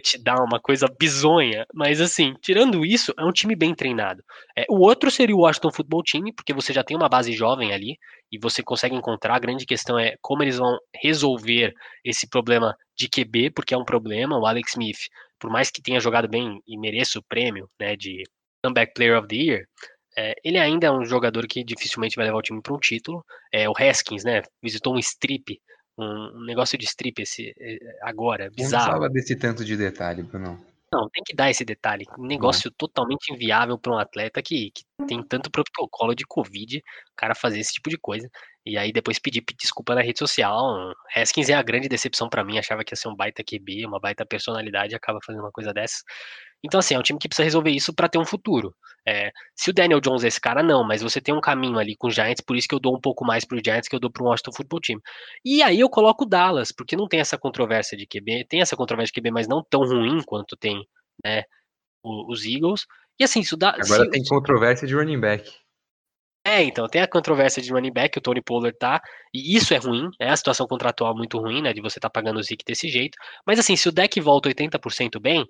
[0.00, 1.66] Touchdown, uma coisa bizonha.
[1.74, 4.22] Mas assim, tirando isso, é um time bem treinado.
[4.56, 7.72] É, o outro seria o Washington Football Team, porque você já tem uma base jovem
[7.72, 7.96] ali
[8.30, 9.36] e você consegue encontrar.
[9.36, 11.72] A grande questão é como eles vão resolver
[12.04, 14.38] esse problema de QB, porque é um problema.
[14.38, 14.98] O Alex Smith,
[15.38, 18.22] por mais que tenha jogado bem e mereça o prêmio né, de
[18.62, 19.64] Comeback Player of the Year,
[20.18, 23.24] é, ele ainda é um jogador que dificilmente vai levar o time para um título.
[23.52, 25.60] É, o Haskins, né, visitou um strip,
[25.98, 28.84] um, um negócio de strip esse, é, agora, Não bizarro.
[28.84, 30.64] precisava desse tanto de detalhe, Bruno.
[30.92, 32.04] Não, tem que dar esse detalhe.
[32.16, 36.82] Um negócio totalmente inviável para um atleta que, que tem tanto protocolo de Covid, o
[37.16, 38.30] cara fazer esse tipo de coisa.
[38.64, 40.92] E aí depois pedir pe- desculpa na rede social.
[41.14, 42.56] Haskins é a grande decepção para mim.
[42.56, 46.02] Achava que ia ser um baita QB, uma baita personalidade, acaba fazendo uma coisa dessa.
[46.64, 48.74] Então, assim, é um time que precisa resolver isso para ter um futuro.
[49.06, 51.96] É, se o Daniel Jones é esse cara, não, mas você tem um caminho ali
[51.96, 54.00] com o Giants, por isso que eu dou um pouco mais pro Giants que eu
[54.00, 55.00] dou pro Washington Football Team.
[55.44, 58.76] E aí eu coloco o Dallas, porque não tem essa controvérsia de QB, tem essa
[58.76, 60.84] controvérsia de QB, mas não tão ruim quanto tem,
[61.24, 61.44] né,
[62.04, 62.86] os Eagles.
[63.18, 65.50] E assim, se o da, Agora se- tem controvérsia de running back.
[66.44, 69.00] é, então, tem a controvérsia de running back, o Tony Pollard tá,
[69.34, 72.38] e isso é ruim, é a situação contratual muito ruim, né, de você tá pagando
[72.38, 75.44] o Zeke desse jeito, mas assim, se o deck volta 80% bem,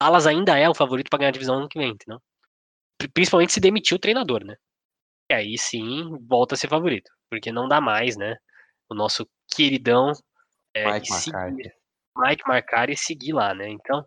[0.00, 1.96] Dallas ainda é o favorito para ganhar a divisão ano que vem?
[2.98, 4.54] Pri- Principalmente se demitir o treinador, né?
[5.30, 8.36] E aí sim, volta a ser favorito, porque não dá mais, né,
[8.88, 10.12] o nosso queridão
[10.74, 11.72] é, Mike seguir- McCarthy.
[12.16, 13.68] Mike marcar e seguir lá, né?
[13.68, 14.04] Então,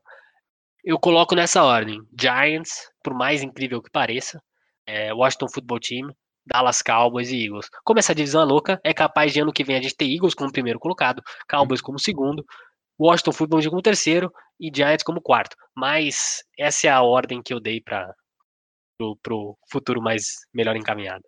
[0.84, 4.41] eu coloco nessa ordem: Giants, por mais incrível que pareça,
[4.86, 7.69] é, Washington Football Team, Dallas Cowboys e Eagles.
[7.84, 10.34] Como essa divisão é louca, é capaz de ano que vem a gente ter Eagles
[10.34, 12.43] como primeiro colocado, Cowboys como segundo,
[13.00, 15.56] Washington Football como terceiro e Giants como quarto.
[15.76, 18.14] Mas essa é a ordem que eu dei para
[19.24, 21.24] pro futuro mais melhor encaminhado.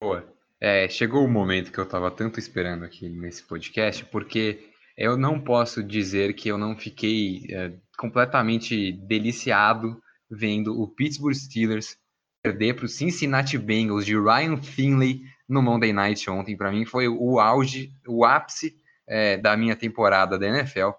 [0.00, 0.30] Boa.
[0.60, 5.40] É, chegou o momento que eu estava tanto esperando aqui nesse podcast, porque eu não
[5.40, 11.96] posso dizer que eu não fiquei é, completamente deliciado vendo o Pittsburgh Steelers
[12.42, 16.56] perder para o Cincinnati Bengals de Ryan Finley no Monday Night ontem.
[16.56, 18.76] Para mim foi o auge, o ápice
[19.08, 20.90] é, da minha temporada da NFL.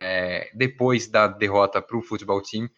[0.00, 2.68] É, depois da derrota para o futebol team,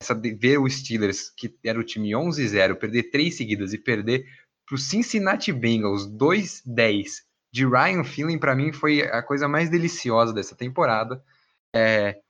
[0.00, 4.26] essa de, ver o Steelers, que era o time 11-0, perder três seguidas e perder
[4.66, 10.32] para o Cincinnati Bengals 2-10 de Ryan Finley, para mim foi a coisa mais deliciosa
[10.32, 11.24] dessa temporada.
[11.74, 12.20] É,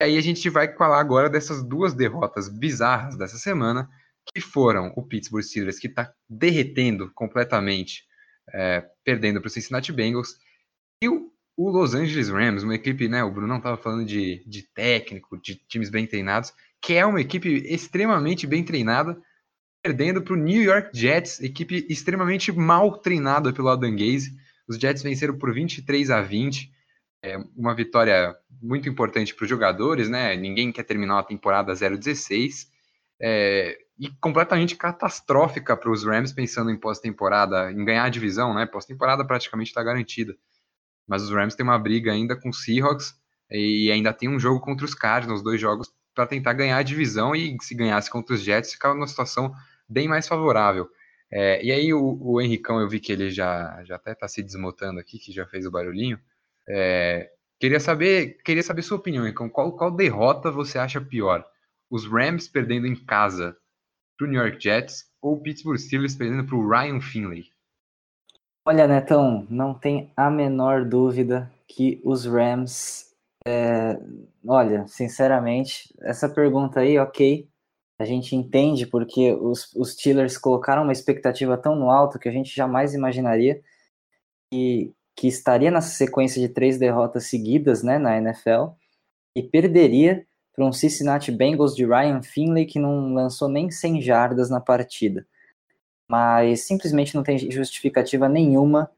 [0.00, 3.88] aí a gente vai falar agora dessas duas derrotas bizarras dessa semana,
[4.34, 8.04] que foram o Pittsburgh Steelers, que está derretendo completamente,
[8.52, 10.38] é, perdendo para o Cincinnati Bengals,
[11.02, 14.62] e o, o, Los Angeles Rams, uma equipe, né, o Bruno estava falando de, de
[14.62, 19.20] técnico, de times bem treinados, que é uma equipe extremamente bem treinada,
[19.82, 24.36] perdendo para o New York Jets, equipe extremamente mal treinada pelo Adam Gaze.
[24.68, 26.70] Os Jets venceram por 23 a 20,
[27.24, 30.36] é uma vitória muito importante para os jogadores, né?
[30.36, 32.68] Ninguém quer terminar a temporada 0-16.
[33.20, 38.64] É, e completamente catastrófica para os Rams pensando em pós-temporada, em ganhar a divisão, né?
[38.64, 40.36] Pós-temporada praticamente está garantida.
[41.08, 43.14] Mas os Rams têm uma briga ainda com os Seahawks
[43.50, 47.34] e ainda tem um jogo contra os Cardinals, dois jogos para tentar ganhar a divisão
[47.34, 49.54] e se ganhasse contra os Jets ficava numa situação
[49.88, 50.88] bem mais favorável.
[51.30, 54.42] É, e aí o, o Henricão, eu vi que ele já, já até está se
[54.42, 56.18] desmotando aqui, que já fez o barulhinho.
[56.68, 59.48] É, queria saber queria saber sua opinião, Henricão.
[59.48, 61.44] Qual, qual derrota você acha pior?
[61.90, 63.56] Os Rams perdendo em casa
[64.16, 67.44] para o New York Jets ou o Pittsburgh Steelers perdendo para o Ryan Finley?
[68.70, 73.14] Olha, Netão, não tem a menor dúvida que os Rams.
[73.46, 73.98] É...
[74.46, 77.48] Olha, sinceramente, essa pergunta aí, ok,
[77.98, 82.30] a gente entende porque os, os Steelers colocaram uma expectativa tão no alto que a
[82.30, 83.58] gente jamais imaginaria
[84.52, 88.72] que, que estaria nessa sequência de três derrotas seguidas né, na NFL
[89.34, 94.50] e perderia para um Cincinnati Bengals de Ryan Finley que não lançou nem 100 jardas
[94.50, 95.26] na partida.
[96.10, 98.90] Mas simplesmente não tem justificativa nenhuma,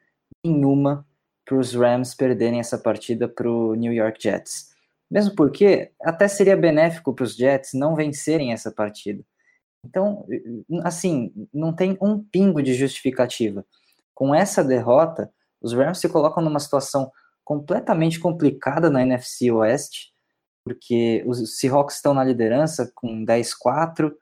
[0.44, 1.07] nenhuma
[1.44, 4.70] para os Rams perderem essa partida para o New York Jets.
[5.11, 9.25] Mesmo porque até seria benéfico para os Jets não vencerem essa partida.
[9.85, 10.25] Então,
[10.85, 13.64] assim, não tem um pingo de justificativa.
[14.14, 17.11] Com essa derrota, os Rams se colocam numa situação
[17.42, 20.12] completamente complicada na NFC Oeste,
[20.64, 24.12] porque os Seahawks estão na liderança com 10-4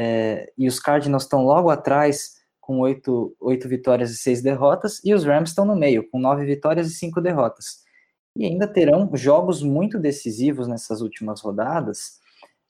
[0.00, 5.12] é, e os Cardinals estão logo atrás com 8, 8 vitórias e 6 derrotas, e
[5.12, 7.82] os Rams estão no meio, com 9 vitórias e 5 derrotas.
[8.36, 12.20] E ainda terão jogos muito decisivos nessas últimas rodadas,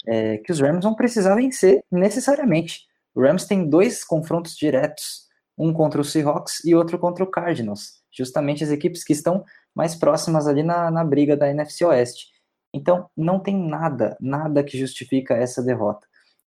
[0.07, 2.87] é, que os Rams vão precisar vencer necessariamente.
[3.15, 5.27] O Rams tem dois confrontos diretos,
[5.59, 9.95] um contra o Seahawks e outro contra o Cardinals, justamente as equipes que estão mais
[9.95, 12.29] próximas ali na, na briga da NFC Oeste.
[12.73, 16.08] Então, não tem nada, nada que justifica essa derrota.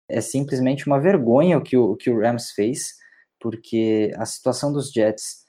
[0.08, 2.94] É simplesmente uma vergonha o que o, que o Rams fez,
[3.40, 5.46] porque a situação dos Jets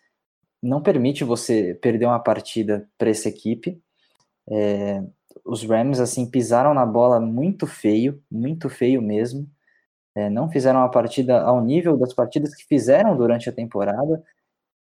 [0.62, 3.80] não permite você perder uma partida para essa equipe.
[4.50, 5.02] É,
[5.44, 9.48] os Rams, assim, pisaram na bola muito feio, muito feio mesmo.
[10.14, 14.22] É, não fizeram uma partida ao nível das partidas que fizeram durante a temporada,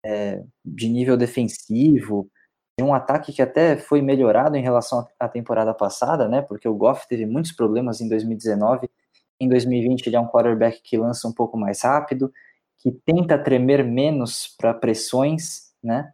[0.06, 2.30] é, de nível defensivo,
[2.78, 6.42] de um ataque que até foi melhorado em relação à temporada passada, né?
[6.42, 8.90] Porque o Goff teve muitos problemas em 2019.
[9.44, 12.32] Em 2020 ele é um quarterback que lança um pouco mais rápido,
[12.80, 16.12] que tenta tremer menos para pressões, né?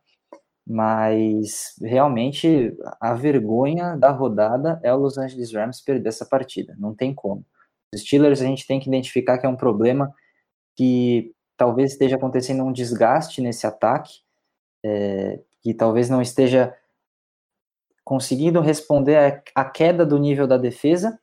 [0.68, 6.76] Mas realmente a vergonha da rodada é o Los Angeles Rams perder essa partida.
[6.78, 7.46] Não tem como.
[7.94, 10.14] Os Steelers a gente tem que identificar que é um problema
[10.76, 14.20] que talvez esteja acontecendo um desgaste nesse ataque.
[14.86, 16.74] É, que talvez não esteja
[18.04, 21.20] conseguindo responder à queda do nível da defesa,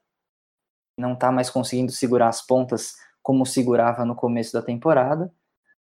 [0.96, 5.32] não está mais conseguindo segurar as pontas como segurava no começo da temporada.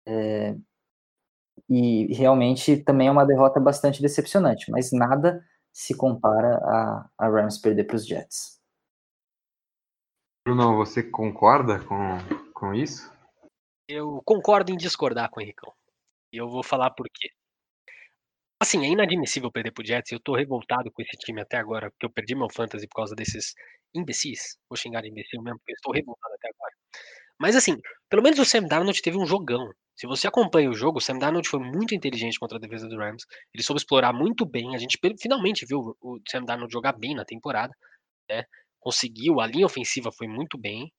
[0.05, 0.55] É,
[1.69, 7.57] e realmente também é uma derrota bastante decepcionante, mas nada se compara a, a Rams
[7.57, 8.59] perder para os Jets.
[10.45, 12.17] Bruno, você concorda com,
[12.53, 13.11] com isso?
[13.87, 15.73] Eu concordo em discordar com o Henricão.
[16.33, 17.29] E eu vou falar por quê.
[18.61, 20.11] Assim, é inadmissível perder pro Jets.
[20.11, 23.15] Eu tô revoltado com esse time até agora, porque eu perdi meu fantasy por causa
[23.15, 23.53] desses
[23.93, 24.57] imbecis.
[24.69, 26.73] Vou xingar imbecil mesmo, porque estou revoltado até agora.
[27.39, 27.77] Mas assim,
[28.09, 29.69] pelo menos o Sam Darnold teve um jogão.
[29.95, 32.97] Se você acompanha o jogo, o Sam Darnold foi muito inteligente contra a defesa do
[32.97, 33.25] Rams.
[33.53, 34.75] Ele soube explorar muito bem.
[34.75, 37.73] A gente finalmente viu o Sam Darnold jogar bem na temporada.
[38.29, 38.43] Né?
[38.79, 40.91] Conseguiu, a linha ofensiva foi muito bem.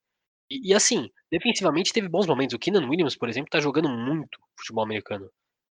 [0.51, 2.55] E, e, assim, defensivamente teve bons momentos.
[2.55, 5.31] O Keenan Williams, por exemplo, tá jogando muito futebol americano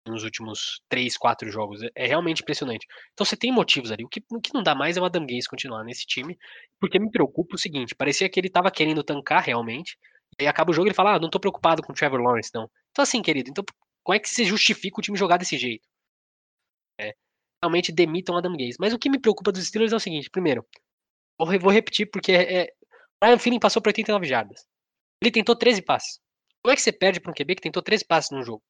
[0.06, 1.82] nos últimos 3, 4 jogos.
[1.82, 2.86] É, é realmente impressionante.
[3.12, 4.04] Então você tem motivos ali.
[4.04, 6.36] O que, o que não dá mais é o Adam Gaze continuar nesse time,
[6.80, 9.96] porque me preocupa o seguinte: parecia que ele tava querendo tancar realmente,
[10.40, 12.50] e acaba o jogo e ele fala: Ah, não tô preocupado com o Trevor Lawrence,
[12.54, 12.70] não.
[12.90, 13.64] Então, assim, querido, então
[14.02, 15.86] como é que você justifica o time jogar desse jeito?
[17.00, 17.14] É,
[17.62, 18.76] realmente demitam o Adam Gaze.
[18.78, 20.66] Mas o que me preocupa dos Steelers é o seguinte: primeiro,
[21.38, 22.72] vou, repetir, porque é,
[23.22, 24.66] Ryan Feeling passou por 89 jardas.
[25.20, 26.20] Ele tentou 13 passes.
[26.62, 28.62] Como é que você perde para um QB que tentou 13 passes num jogo?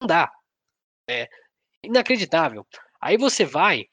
[0.00, 0.30] Não dá.
[1.08, 1.28] É
[1.82, 2.66] inacreditável.
[3.00, 3.86] Aí você vai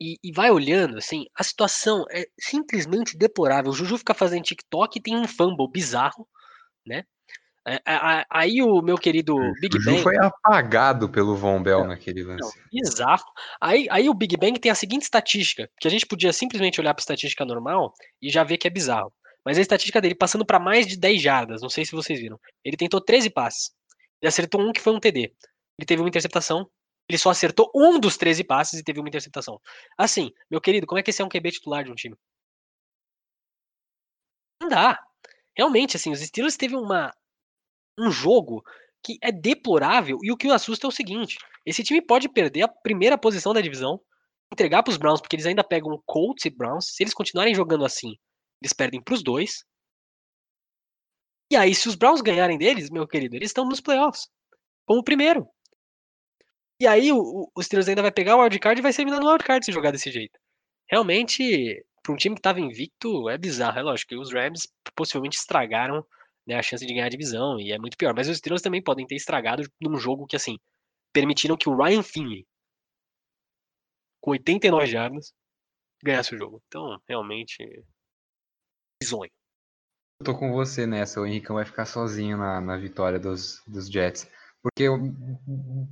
[0.00, 3.70] e, e, vai olhando, assim, a situação é simplesmente deplorável.
[3.70, 6.26] O Juju fica fazendo TikTok e tem um fumble bizarro,
[6.86, 7.04] né?
[7.66, 10.02] É, aí o meu querido Big o Bang.
[10.02, 12.40] foi apagado pelo Von Bell não, naquele lance.
[12.40, 13.24] Não, bizarro.
[13.60, 16.94] Aí, aí o Big Bang tem a seguinte estatística, que a gente podia simplesmente olhar
[16.94, 17.92] para estatística normal
[18.22, 19.12] e já ver que é bizarro.
[19.44, 22.40] Mas a estatística dele passando para mais de 10 jardas, não sei se vocês viram.
[22.64, 23.70] Ele tentou 13 passes.
[24.20, 25.34] Ele acertou um que foi um TD.
[25.78, 26.68] Ele teve uma interceptação.
[27.08, 29.60] Ele só acertou um dos 13 passes e teve uma interceptação.
[29.96, 32.16] Assim, meu querido, como é que esse é um QB titular de um time?
[34.60, 35.00] Não dá.
[35.56, 37.12] Realmente, assim, os Steelers teve uma,
[37.98, 38.62] um jogo
[39.02, 42.62] que é deplorável e o que o assusta é o seguinte: esse time pode perder
[42.62, 44.00] a primeira posição da divisão,
[44.52, 46.94] entregar para os Browns, porque eles ainda pegam Colts e Browns.
[46.94, 48.16] Se eles continuarem jogando assim,
[48.62, 49.64] eles perdem para os dois.
[51.50, 54.28] E aí, se os Browns ganharem deles, meu querido, eles estão nos playoffs.
[54.86, 55.48] Como o primeiro.
[56.80, 59.30] E aí, o, o Steelers ainda vai pegar o wildcard e vai ser eliminado no
[59.30, 60.38] wildcard se jogar desse jeito.
[60.90, 63.78] Realmente, para um time que estava invicto, é bizarro.
[63.78, 66.06] É lógico que os Rams possivelmente estragaram
[66.46, 68.14] né, a chance de ganhar a divisão, e é muito pior.
[68.14, 70.58] Mas os Steelers também podem ter estragado num jogo que, assim,
[71.12, 72.46] permitiram que o Ryan Finley,
[74.20, 75.34] com 89 jardas,
[76.02, 76.62] ganhasse o jogo.
[76.68, 77.58] Então, realmente,
[79.02, 79.30] bizonho.
[80.24, 84.28] Tô com você nessa, o Henricão vai ficar sozinho na, na vitória dos, dos Jets.
[84.60, 84.86] Porque,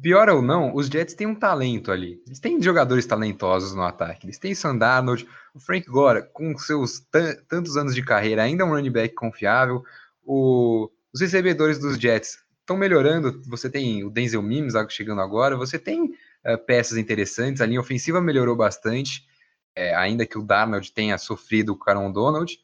[0.02, 2.20] pior ou não, os Jets têm um talento ali.
[2.26, 4.26] Eles têm jogadores talentosos no ataque.
[4.26, 7.00] Eles têm Sam Darnold, o Frank Gore, com seus
[7.48, 9.84] tantos anos de carreira, ainda é um running back confiável.
[10.24, 13.40] O, os recebedores dos Jets estão melhorando.
[13.46, 15.56] Você tem o Denzel Mims chegando agora.
[15.56, 17.62] Você tem uh, peças interessantes.
[17.62, 19.24] A linha ofensiva melhorou bastante,
[19.72, 22.58] é, ainda que o Darnold tenha sofrido o Caron Donald.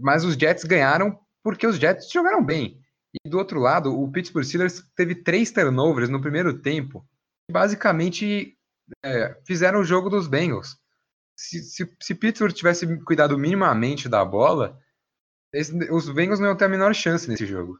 [0.00, 2.80] Mas os Jets ganharam porque os Jets jogaram bem.
[3.24, 7.06] E do outro lado, o Pittsburgh Steelers teve três turnovers no primeiro tempo,
[7.46, 8.56] que basicamente
[9.04, 10.76] é, fizeram o jogo dos Bengals.
[11.36, 14.78] Se, se, se, Pittsburgh tivesse cuidado minimamente da bola,
[15.52, 17.78] esse, os Bengals não iam ter a menor chance nesse jogo.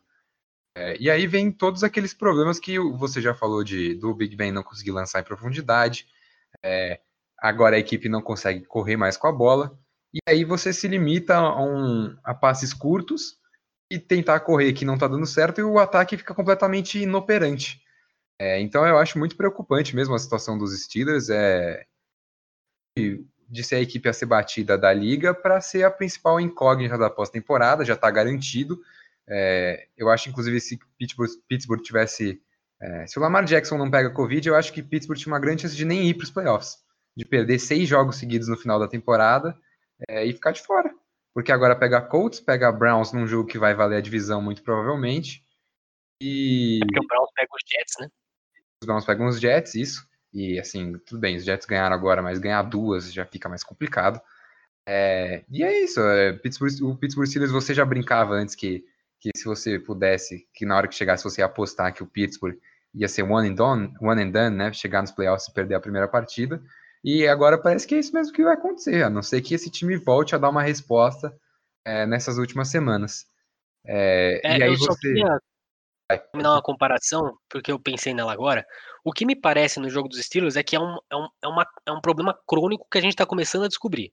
[0.76, 4.50] É, e aí vem todos aqueles problemas que você já falou de do Big Ben
[4.50, 6.06] não conseguir lançar em profundidade.
[6.62, 7.00] É,
[7.38, 9.78] agora a equipe não consegue correr mais com a bola.
[10.14, 13.36] E aí você se limita a, um, a passes curtos
[13.90, 17.82] e tentar correr que não está dando certo e o ataque fica completamente inoperante.
[18.40, 21.28] É, então eu acho muito preocupante mesmo a situação dos Steelers.
[21.30, 21.84] É,
[22.96, 27.10] de ser a equipe a ser batida da liga para ser a principal incógnita da
[27.10, 28.80] pós-temporada, já está garantido.
[29.28, 32.40] É, eu acho, inclusive, se Pittsburgh, Pittsburgh tivesse.
[32.80, 35.62] É, se o Lamar Jackson não pega Covid, eu acho que Pittsburgh tinha uma grande
[35.62, 36.78] chance de nem ir para os playoffs,
[37.16, 39.56] de perder seis jogos seguidos no final da temporada
[40.08, 40.92] é, e ficar de fora.
[41.32, 45.44] Porque agora pega Colts, pega Browns num jogo que vai valer a divisão muito provavelmente.
[46.20, 46.78] E.
[46.82, 48.08] É porque o Browns pega os Jets, né?
[48.82, 50.08] Os Browns pegam os Jets, isso.
[50.32, 54.20] E assim, tudo bem, os Jets ganharam agora, mas ganhar duas já fica mais complicado.
[54.86, 56.00] É, e é isso.
[56.00, 58.84] É, Pittsburgh, o Pittsburgh Steelers você já brincava antes que,
[59.20, 62.58] que se você pudesse, que na hora que chegasse você ia apostar que o Pittsburgh
[62.94, 64.72] ia ser one and done, one and done, né?
[64.72, 66.62] Chegar nos playoffs e perder a primeira partida.
[67.04, 69.70] E agora parece que é isso mesmo que vai acontecer, a não ser que esse
[69.70, 71.36] time volte a dar uma resposta
[71.84, 73.26] é, nessas últimas semanas.
[73.86, 74.86] É, é, e aí eu você.
[74.86, 75.40] Só queria
[76.34, 78.64] dar uma comparação, porque eu pensei nela agora.
[79.04, 81.48] O que me parece no jogo dos Steelers é que é um, é um, é
[81.48, 84.10] uma, é um problema crônico que a gente está começando a descobrir.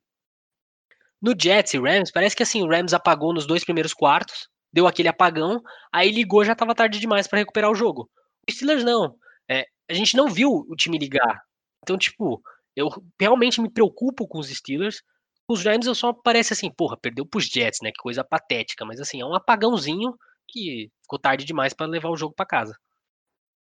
[1.22, 4.86] No Jets e Rams, parece que assim, o Rams apagou nos dois primeiros quartos, deu
[4.86, 5.62] aquele apagão,
[5.94, 8.10] aí ligou já estava tarde demais para recuperar o jogo.
[8.50, 9.16] O Steelers não.
[9.50, 11.42] É, a gente não viu o time ligar.
[11.84, 12.42] Então, tipo,
[12.76, 15.02] eu realmente me preocupo com os Steelers.
[15.48, 17.92] Os Rams eu só parece assim, porra, perdeu pros Jets, né?
[17.92, 18.86] Que coisa patética.
[18.86, 20.16] Mas assim, é um apagãozinho
[20.48, 22.78] que ficou tarde demais para levar o jogo para casa.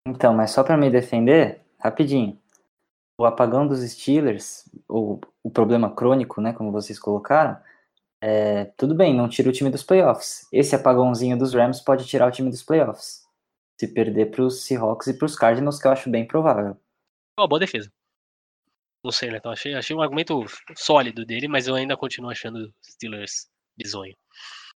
[0.07, 2.39] Então, mas só para me defender, rapidinho.
[3.19, 7.61] O apagão dos Steelers, ou o problema crônico, né, como vocês colocaram,
[8.23, 10.47] é, tudo bem, não tira o time dos playoffs.
[10.53, 13.23] Esse apagãozinho dos Rams pode tirar o time dos playoffs.
[13.79, 16.77] Se perder para os Seahawks e para os Cardinals, que eu acho bem provável.
[17.39, 17.91] Uma boa defesa.
[19.03, 19.39] Não sei, né?
[19.39, 20.45] Então, achei, achei um argumento
[20.77, 24.15] sólido dele, mas eu ainda continuo achando Steelers bizonho.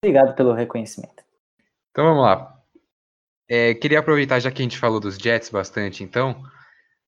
[0.02, 1.22] Obrigado pelo reconhecimento.
[1.90, 2.54] Então vamos lá.
[3.48, 6.42] É, queria aproveitar, já que a gente falou dos Jets bastante, então.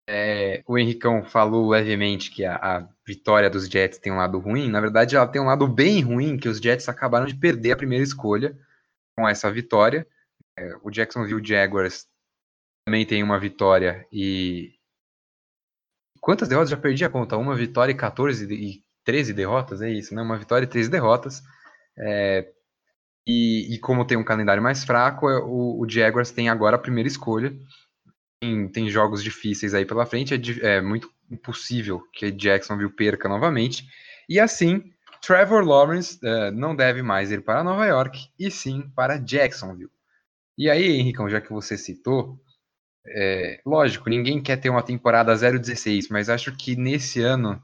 [0.09, 4.71] É, o Henricão falou levemente que a, a, vitória dos Jets tem um lado ruim.
[4.71, 7.77] Na verdade, ela tem um lado bem ruim, que os Jets acabaram de perder a
[7.77, 8.57] primeira escolha
[9.17, 10.07] com essa vitória.
[10.57, 12.07] É, o Jacksonville Jaguars
[12.87, 14.76] também tem uma vitória e.
[16.27, 16.71] Quantas derrotas?
[16.71, 17.37] Já perdi a conta.
[17.37, 20.21] Uma vitória e 14 e 13 derrotas, é isso, né?
[20.21, 21.41] Uma vitória e 13 derrotas.
[21.97, 22.49] É,
[23.25, 26.81] e, e, como tem um calendário mais fraco, é, o, o Jaguars tem agora a
[26.81, 27.57] primeira escolha.
[28.41, 33.87] Tem, tem jogos difíceis aí pela frente, é, é, muito impossível que Jacksonville perca novamente.
[34.29, 34.83] E assim,
[35.25, 39.93] Trevor Lawrence uh, não deve mais ir para Nova York, e sim para Jacksonville.
[40.59, 42.37] E aí, Henricão, já que você citou,
[43.09, 47.63] é, lógico, ninguém quer ter uma temporada 0-16, mas acho que nesse ano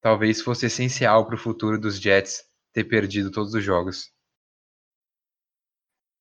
[0.00, 2.42] talvez fosse essencial para o futuro dos Jets
[2.72, 4.12] ter perdido todos os jogos.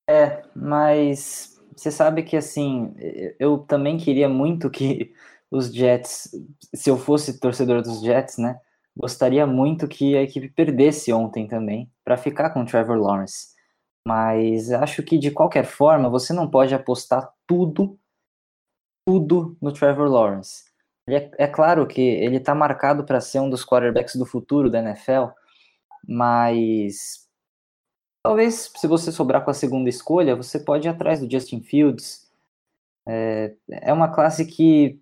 [0.10, 2.94] É, mas você sabe que assim,
[3.40, 5.14] eu também queria muito que
[5.52, 6.30] os Jets,
[6.74, 8.60] se eu fosse torcedor dos Jets, né,
[8.96, 13.50] gostaria muito que a equipe perdesse ontem também, para ficar com o Trevor Lawrence.
[14.06, 17.98] Mas acho que de qualquer forma, você não pode apostar tudo,
[19.10, 20.66] tudo no Trevor Lawrence.
[21.10, 24.78] É, é, claro que ele está marcado para ser um dos quarterbacks do futuro da
[24.78, 25.30] NFL,
[26.08, 27.28] mas
[28.24, 32.30] talvez se você sobrar com a segunda escolha, você pode ir atrás do Justin Fields.
[33.08, 35.02] É, é uma classe que,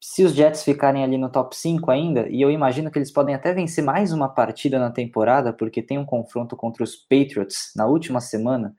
[0.00, 3.34] se os Jets ficarem ali no top 5 ainda, e eu imagino que eles podem
[3.34, 7.84] até vencer mais uma partida na temporada, porque tem um confronto contra os Patriots na
[7.84, 8.76] última semana,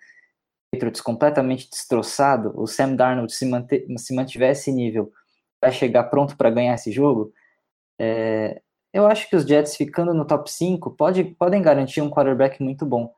[0.76, 5.12] Patriots completamente destroçado, o Sam Darnold se, manter, se mantiver esse nível,
[5.62, 7.32] vai chegar pronto para ganhar esse jogo.
[8.00, 8.62] É,
[8.94, 12.86] eu acho que os Jets ficando no top 5 pode, podem garantir um quarterback muito
[12.86, 13.12] bom.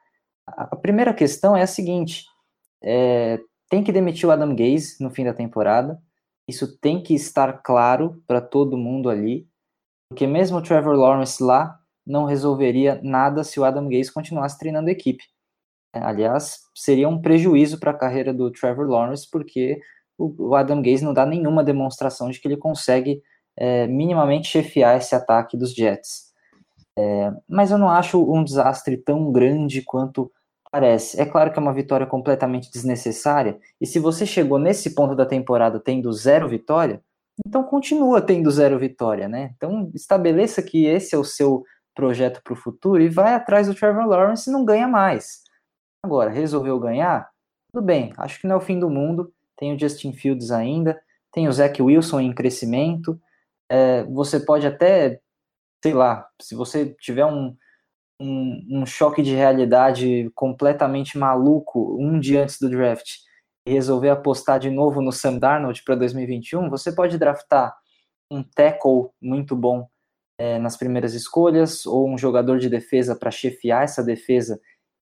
[0.45, 2.25] A, a primeira questão é a seguinte:
[2.81, 3.39] é,
[3.69, 6.01] tem que demitir o Adam Gaze no fim da temporada.
[6.47, 9.47] Isso tem que estar claro para todo mundo ali,
[10.09, 14.87] porque mesmo o Trevor Lawrence lá não resolveria nada se o Adam Gaze continuasse treinando
[14.87, 15.25] a equipe.
[16.03, 19.79] Aliás, seria um prejuízo para a carreira do Trevor Lawrence, porque
[20.17, 23.21] o, Adam Gaze não dá nenhuma demonstração de que ele consegue
[23.55, 26.27] é, minimamente chefiar esse ataque dos Jets.
[26.97, 30.31] É, mas eu não acho um desastre tão grande quanto
[30.71, 31.19] parece.
[31.21, 35.25] É claro que é uma vitória completamente desnecessária, e se você chegou nesse ponto da
[35.25, 37.01] temporada tendo zero vitória,
[37.45, 39.51] então continua tendo zero vitória, né?
[39.55, 41.63] Então estabeleça que esse é o seu
[41.95, 45.41] projeto para o futuro e vai atrás do Trevor Lawrence e não ganha mais.
[46.03, 47.29] Agora, resolveu ganhar?
[47.71, 51.01] Tudo bem, acho que não é o fim do mundo tem o Justin Fields ainda,
[51.33, 53.19] tem o Zach Wilson em crescimento.
[53.69, 55.19] É, você pode até,
[55.83, 57.55] sei lá, se você tiver um,
[58.21, 63.17] um, um, choque de realidade completamente maluco um dia antes do draft
[63.67, 67.75] e resolver apostar de novo no Sam Darnold para 2021, você pode draftar
[68.31, 69.87] um tackle muito bom
[70.39, 74.59] é, nas primeiras escolhas ou um jogador de defesa para chefiar essa defesa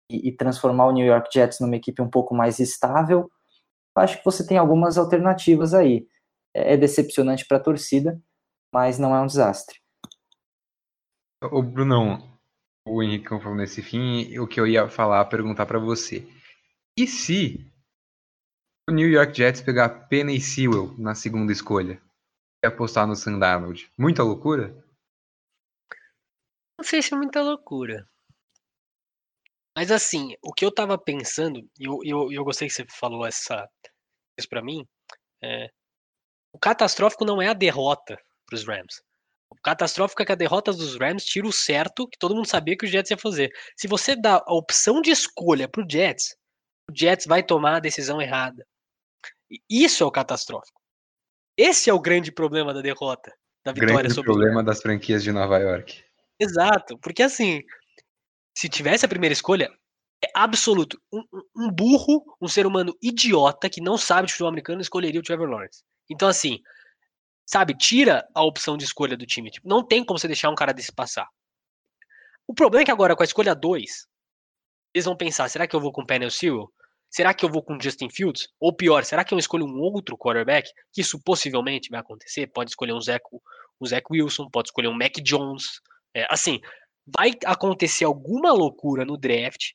[0.09, 3.29] e, e transformar o New York Jets numa equipe um pouco mais estável
[4.03, 6.07] acho que você tem algumas alternativas aí.
[6.53, 8.21] É, é decepcionante para a torcida,
[8.73, 9.79] mas não é um desastre.
[11.43, 12.39] O Brunão,
[12.87, 16.27] o Henrique falou nesse fim, o que eu ia falar, perguntar para você.
[16.97, 17.71] E se
[18.89, 22.01] o New York Jets pegar Penny Sewell na segunda escolha
[22.63, 23.91] e apostar no Sam Darnold?
[23.97, 24.83] Muita loucura?
[26.77, 28.07] Não sei se é muita loucura.
[29.75, 33.25] Mas assim, o que eu tava pensando, e eu, eu, eu gostei que você falou
[33.25, 33.67] essa,
[34.39, 34.87] isso para mim,
[35.43, 35.69] é,
[36.53, 39.03] o catastrófico não é a derrota para os Rams.
[39.49, 42.77] O catastrófico é que a derrota dos Rams tira o certo que todo mundo sabia
[42.77, 43.51] que o Jets ia fazer.
[43.75, 46.35] Se você dá a opção de escolha para o Jets,
[46.89, 48.65] o Jets vai tomar a decisão errada.
[49.51, 50.81] E isso é o catastrófico.
[51.57, 55.23] Esse é o grande problema da derrota, da vitória grande sobre o problema das franquias
[55.23, 56.03] de Nova York.
[56.39, 57.61] Exato, porque assim,
[58.55, 59.69] se tivesse a primeira escolha,
[60.23, 60.99] é absoluto.
[61.11, 61.23] Um,
[61.55, 65.49] um, burro, um ser humano idiota que não sabe de futebol americano escolheria o Trevor
[65.49, 65.83] Lawrence.
[66.09, 66.59] Então, assim,
[67.45, 69.51] sabe, tira a opção de escolha do time.
[69.51, 71.27] Tipo, não tem como você deixar um cara desse passar.
[72.47, 74.07] O problema é que agora, com a escolha 2,
[74.93, 76.71] eles vão pensar: será que eu vou com o Penel Sewell?
[77.09, 78.49] Será que eu vou com Justin Fields?
[78.59, 80.69] Ou pior, será que eu escolho um outro quarterback?
[80.91, 82.47] Que isso possivelmente vai acontecer.
[82.47, 83.23] Pode escolher um Zach,
[83.79, 85.81] um Zach Wilson, pode escolher um Mac Jones.
[86.13, 86.59] É, assim,
[87.05, 89.71] vai acontecer alguma loucura no draft.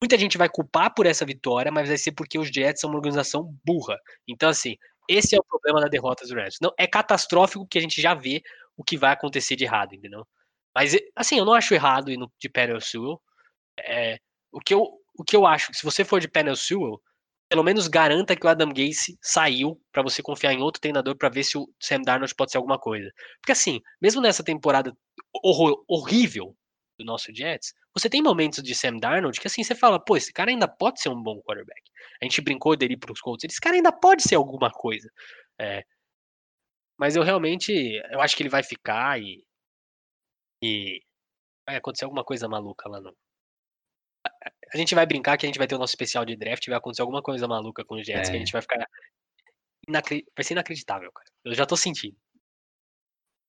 [0.00, 2.98] Muita gente vai culpar por essa vitória, mas vai ser porque os Jets são uma
[2.98, 3.98] organização burra.
[4.28, 4.76] Então, assim,
[5.08, 6.58] esse é o problema da derrota dos Rams.
[6.60, 8.42] Não, é catastrófico que a gente já vê
[8.76, 10.26] o que vai acontecer de errado, entendeu?
[10.74, 13.20] Mas, assim, eu não acho errado ir no, de Panel Sewell.
[13.78, 14.18] É,
[14.52, 14.82] o, que eu,
[15.18, 17.00] o que eu acho, se você for de Panel Sewell,
[17.48, 21.28] pelo menos garanta que o Adam Gase saiu para você confiar em outro treinador para
[21.28, 23.10] ver se o Sam Darnold pode ser alguma coisa.
[23.40, 24.92] Porque assim, mesmo nessa temporada
[25.42, 26.54] horror, horrível
[26.98, 30.32] do nosso Jets, você tem momentos de Sam Darnold que assim você fala, pô, esse
[30.32, 31.82] cara ainda pode ser um bom quarterback.
[32.20, 35.10] A gente brincou dele para os Colts, esse cara ainda pode ser alguma coisa.
[35.60, 35.84] É,
[36.98, 37.72] mas eu realmente,
[38.10, 39.44] eu acho que ele vai ficar e,
[40.62, 41.02] e
[41.66, 43.14] vai acontecer alguma coisa maluca lá no.
[44.72, 46.78] A gente vai brincar que a gente vai ter o nosso especial de draft, vai
[46.78, 48.32] acontecer alguma coisa maluca com os Jets, é.
[48.32, 48.44] que a é.
[48.44, 48.88] gente vai ficar.
[49.88, 50.26] Inacri...
[50.34, 51.28] Vai ser inacreditável, cara.
[51.44, 52.16] Eu já tô sentindo.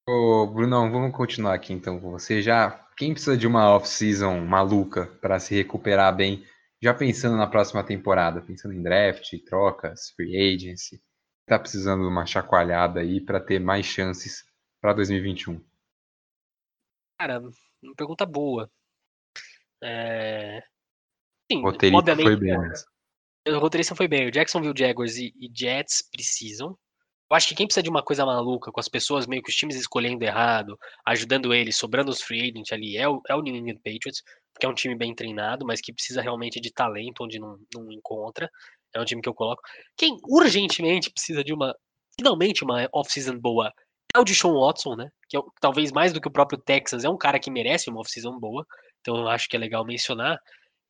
[0.08, 2.42] Ô, Brunão, vamos continuar aqui então com você.
[2.42, 6.44] Já quem precisa de uma off-season maluca para se recuperar bem,
[6.82, 11.02] já pensando na próxima temporada, pensando em draft, trocas, free agency,
[11.46, 14.44] tá precisando de uma chacoalhada aí para ter mais chances
[14.82, 15.64] para 2021?
[17.20, 18.70] Cara, uma pergunta boa.
[19.84, 20.64] É...
[21.52, 22.58] Sim, o roteirista foi bem.
[22.58, 22.86] Mas...
[23.48, 24.28] O roteirista foi bem.
[24.28, 26.78] O Jacksonville Jaguars e, e Jets precisam.
[27.30, 29.56] Eu acho que quem precisa de uma coisa maluca, com as pessoas meio que os
[29.56, 33.54] times escolhendo errado, ajudando eles, sobrando os free agents ali, é o, é o New
[33.54, 34.24] England Patriots,
[34.54, 37.92] porque é um time bem treinado, mas que precisa realmente de talento onde não, não
[37.92, 38.50] encontra.
[38.96, 39.62] É um time que eu coloco.
[39.98, 41.76] Quem urgentemente precisa de uma,
[42.18, 43.72] finalmente, uma off-season boa
[44.16, 45.10] é o Deshaun Watson, né?
[45.30, 48.00] Que é, talvez mais do que o próprio Texas, é um cara que merece uma
[48.00, 48.66] off-season boa.
[49.02, 50.40] Então eu acho que é legal mencionar.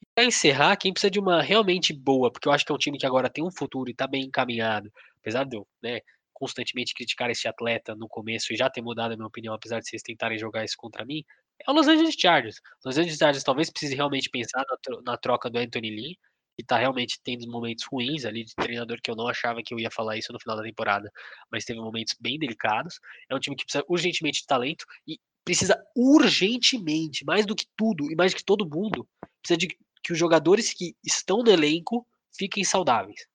[0.01, 2.77] E pra encerrar, quem precisa de uma realmente boa, porque eu acho que é um
[2.77, 5.99] time que agora tem um futuro e tá bem encaminhado, apesar de eu, né,
[6.37, 9.89] constantemente criticar esse atleta no começo e já ter mudado a minha opinião, apesar de
[9.89, 11.23] vocês tentarem jogar isso contra mim,
[11.67, 12.61] é o Los Angeles Chargers.
[12.85, 14.63] Los Angeles Chargers talvez precise realmente pensar
[15.03, 16.19] na, troca do Anthony Lee,
[16.55, 19.79] que tá realmente tendo momentos ruins ali de treinador que eu não achava que eu
[19.79, 21.11] ia falar isso no final da temporada,
[21.51, 22.99] mas teve momentos bem delicados.
[23.31, 28.11] É um time que precisa urgentemente de talento e precisa urgentemente, mais do que tudo
[28.11, 29.07] e mais do que todo mundo,
[29.41, 33.25] precisa de que os jogadores que estão no elenco fiquem saudáveis.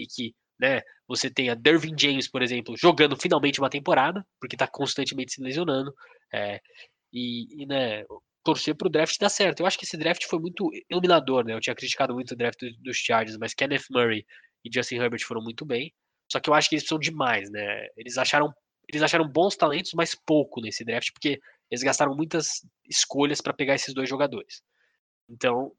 [0.00, 0.80] E que né?
[1.08, 5.42] Você tem a Dervin James, por exemplo, jogando finalmente uma temporada, porque está constantemente se
[5.42, 5.92] lesionando.
[6.32, 6.60] É,
[7.12, 8.04] e, e, né,
[8.44, 9.60] torcer para o draft dar certo.
[9.60, 11.52] Eu acho que esse draft foi muito iluminador, né?
[11.52, 14.24] Eu tinha criticado muito o draft dos Chargers, mas Kenneth Murray
[14.64, 15.92] e Justin Herbert foram muito bem.
[16.30, 17.86] Só que eu acho que eles precisam demais, né?
[17.96, 18.52] Eles acharam,
[18.88, 23.74] eles acharam bons talentos, mas pouco nesse draft, porque eles gastaram muitas escolhas para pegar
[23.74, 24.62] esses dois jogadores.
[25.28, 25.72] Então,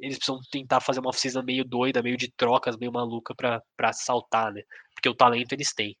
[0.00, 4.52] eles precisam tentar fazer uma oficina meio doida, meio de trocas, meio maluca para saltar,
[4.52, 4.62] né?
[4.94, 5.96] Porque o talento eles têm.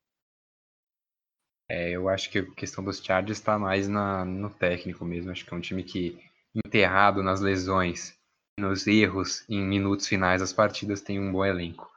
[1.70, 5.30] É, eu acho que a questão dos Chargers está mais na, no técnico mesmo.
[5.30, 6.18] Acho que é um time que,
[6.54, 8.18] enterrado nas lesões,
[8.58, 11.90] nos erros em minutos finais das partidas, tem um bom elenco.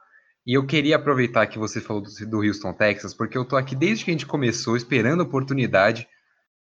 [0.44, 3.74] E eu queria aproveitar que você falou do, do Houston, Texas, porque eu tô aqui
[3.74, 6.06] desde que a gente começou, esperando a oportunidade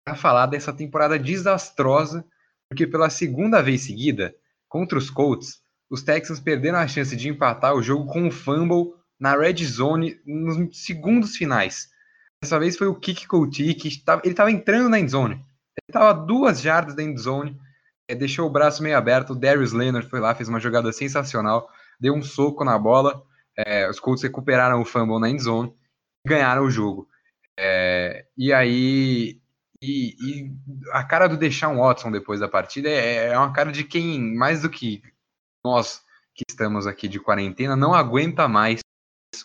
[0.04, 2.24] para falar dessa temporada desastrosa,
[2.68, 4.34] porque pela segunda vez seguida,
[4.70, 5.60] Contra os Colts,
[5.90, 10.20] os Texans perderam a chance de empatar o jogo com um fumble na red zone
[10.24, 11.90] nos segundos finais.
[12.40, 15.34] Dessa vez foi o Kik Couti, que estava, ele estava entrando na endzone.
[15.34, 17.60] Ele estava duas jardas da endzone,
[18.08, 19.30] é, deixou o braço meio aberto.
[19.30, 21.68] O Darius Leonard foi lá, fez uma jogada sensacional,
[21.98, 23.20] deu um soco na bola.
[23.58, 25.74] É, os Colts recuperaram o fumble na endzone
[26.24, 27.08] e ganharam o jogo.
[27.58, 29.39] É, e aí
[29.82, 30.52] e, e,
[30.92, 34.62] a cara do Deshaun Watson depois da partida é, é uma cara de quem, mais
[34.62, 35.02] do que
[35.64, 36.02] nós
[36.34, 38.80] que estamos aqui de quarentena, não aguenta mais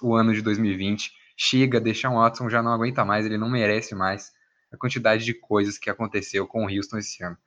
[0.02, 1.12] o ano de 2020.
[1.38, 4.32] Chega, Deshaun Watson já não aguenta mais, ele não merece mais
[4.72, 7.38] a quantidade de coisas que aconteceu com o Houston esse ano.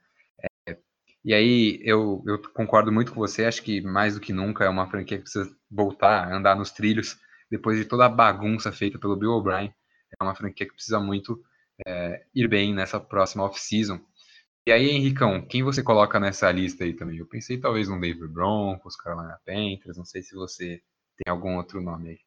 [0.67, 0.79] É,
[1.25, 4.69] e aí eu, eu concordo muito com você, acho que mais do que nunca é
[4.69, 7.19] uma franquia que precisa voltar a andar nos trilhos
[7.51, 9.73] depois de toda a bagunça feita pelo Bill O'Brien.
[10.19, 11.43] É uma franquia que precisa muito
[11.87, 14.01] é, ir bem nessa próxima off-season.
[14.67, 17.19] E aí, Henricão, quem você coloca nessa lista aí também?
[17.19, 20.83] Eu pensei talvez no David Broncos, Carolina Panthers, não sei se você
[21.17, 22.19] tem algum outro nome aí.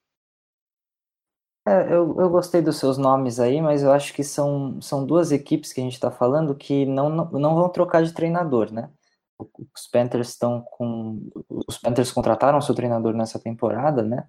[1.67, 5.31] É, eu, eu gostei dos seus nomes aí, mas eu acho que são, são duas
[5.31, 8.89] equipes que a gente está falando que não, não, não vão trocar de treinador, né?
[9.37, 11.29] Os Panthers estão com.
[11.67, 14.27] Os Panthers contrataram seu treinador nessa temporada, né?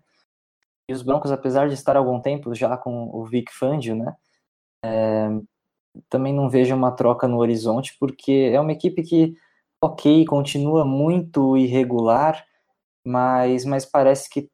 [0.89, 4.15] E os Broncos, apesar de estar há algum tempo já com o Vic Fangio, né?
[4.85, 5.29] É,
[6.09, 9.37] também não vejo uma troca no horizonte, porque é uma equipe que,
[9.83, 12.45] ok, continua muito irregular,
[13.07, 14.49] mas, mas parece que,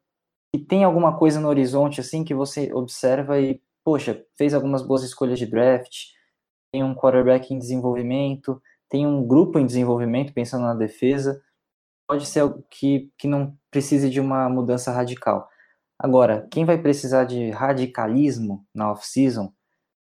[0.53, 5.03] que tem alguma coisa no horizonte, assim, que você observa e, poxa, fez algumas boas
[5.03, 6.07] escolhas de draft,
[6.71, 11.41] tem um quarterback em desenvolvimento, tem um grupo em desenvolvimento, pensando na defesa,
[12.07, 15.47] pode ser algo que, que não precise de uma mudança radical.
[15.97, 19.53] Agora, quem vai precisar de radicalismo na off-season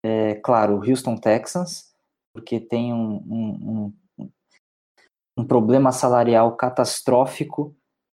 [0.02, 1.92] é, claro, o Houston Texans,
[2.32, 4.30] porque tem um, um, um,
[5.38, 7.76] um problema salarial catastrófico,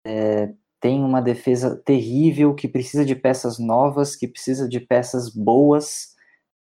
[0.07, 6.15] é, tem uma defesa terrível que precisa de peças novas, que precisa de peças boas,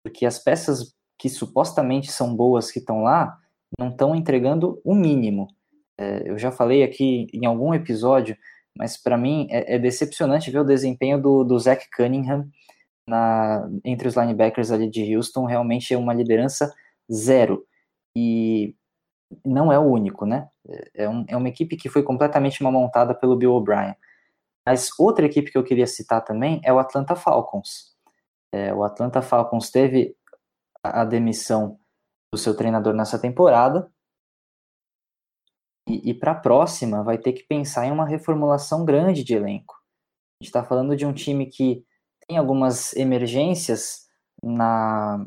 [0.04, 3.38] porque as peças que supostamente são boas que estão lá
[3.78, 5.48] não estão entregando o mínimo.
[5.98, 8.38] É, eu já falei aqui em algum episódio,
[8.78, 12.48] mas para mim é, é, decepcionante ver o desempenho do, do Zach Cunningham
[13.08, 16.74] na, entre os linebackers ali de Houston realmente é uma liderança
[17.12, 17.66] zero.
[18.16, 18.76] E
[19.46, 20.50] não é o único, né?
[20.94, 23.96] É, um, é uma equipe que foi completamente mal montada pelo Bill O'Brien.
[24.66, 27.96] Mas outra equipe que eu queria citar também é o Atlanta Falcons.
[28.52, 30.16] É, o Atlanta Falcons teve
[30.84, 31.80] a demissão
[32.34, 33.90] do seu treinador nessa temporada.
[35.88, 39.74] E, e para a próxima, vai ter que pensar em uma reformulação grande de elenco.
[39.76, 41.86] A gente está falando de um time que
[42.28, 44.08] tem algumas emergências
[44.44, 45.26] na.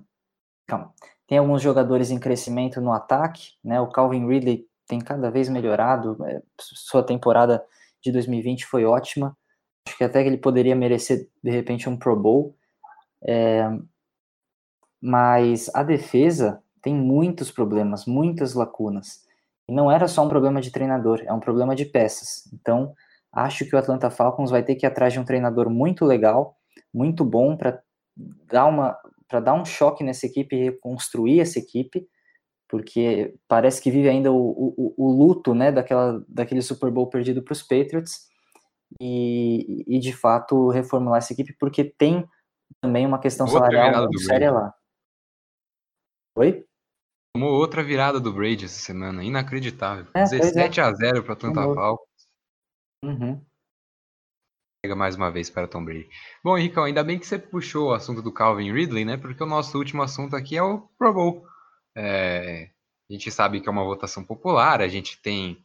[0.67, 0.93] Calma.
[1.27, 3.81] Tem alguns jogadores em crescimento no ataque, né?
[3.81, 6.17] O Calvin Ridley tem cada vez melhorado.
[6.27, 7.65] É, sua temporada
[8.03, 9.37] de 2020 foi ótima.
[9.87, 12.57] Acho que até que ele poderia merecer, de repente, um Pro Bowl.
[13.27, 13.69] É,
[15.01, 19.25] mas a defesa tem muitos problemas, muitas lacunas.
[19.69, 22.51] E não era só um problema de treinador, é um problema de peças.
[22.53, 22.95] Então,
[23.33, 26.57] acho que o Atlanta Falcons vai ter que ir atrás de um treinador muito legal,
[26.93, 27.83] muito bom para
[28.17, 32.05] dar uma para dar um choque nessa equipe e reconstruir essa equipe,
[32.69, 37.41] porque parece que vive ainda o, o, o luto né, daquela, daquele Super Bowl perdido
[37.41, 38.29] para os Patriots,
[39.01, 42.27] e, e de fato reformular essa equipe, porque tem
[42.81, 44.75] também uma questão Outra salarial muito séria lá.
[46.37, 46.65] Oi?
[47.35, 50.07] Tomou outra virada do Brady essa semana, inacreditável.
[50.15, 50.83] É, 17 é.
[50.83, 52.09] a 0 para Atlanta Falcons.
[53.05, 53.45] Uhum.
[54.97, 56.09] Mais uma vez para Tom Brady.
[56.43, 59.19] Bom, Henricão, ainda bem que você puxou o assunto do Calvin Ridley, né?
[59.19, 61.47] Porque o nosso último assunto aqui é o Pro Bowl.
[61.95, 62.71] É,
[63.09, 65.63] a gente sabe que é uma votação popular, a gente tem.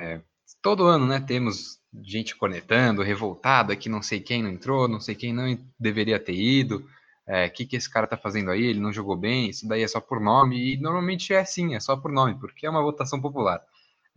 [0.00, 0.20] É,
[0.62, 1.20] todo ano, né?
[1.20, 6.18] Temos gente conectando, revoltada, que não sei quem não entrou, não sei quem não deveria
[6.18, 6.84] ter ido o
[7.26, 9.88] é, que, que esse cara tá fazendo aí, ele não jogou bem, isso daí é
[9.88, 13.20] só por nome, e normalmente é sim, é só por nome, porque é uma votação
[13.20, 13.62] popular.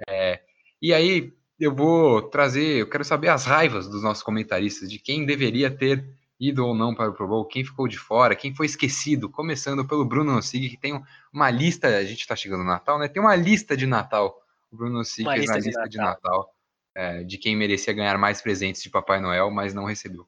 [0.10, 0.42] É,
[0.82, 5.26] e aí eu vou trazer, eu quero saber as raivas dos nossos comentaristas, de quem
[5.26, 6.06] deveria ter
[6.40, 9.88] ido ou não para o Pro Bowl, quem ficou de fora, quem foi esquecido, começando
[9.88, 11.02] pelo Bruno Nossig, que tem
[11.34, 13.08] uma lista, a gente está chegando no Natal, né?
[13.08, 14.40] Tem uma lista de Natal,
[14.72, 16.56] o Bruno Nossig fez uma lista de Natal, de, Natal
[16.94, 20.28] é, de quem merecia ganhar mais presentes de Papai Noel, mas não recebeu.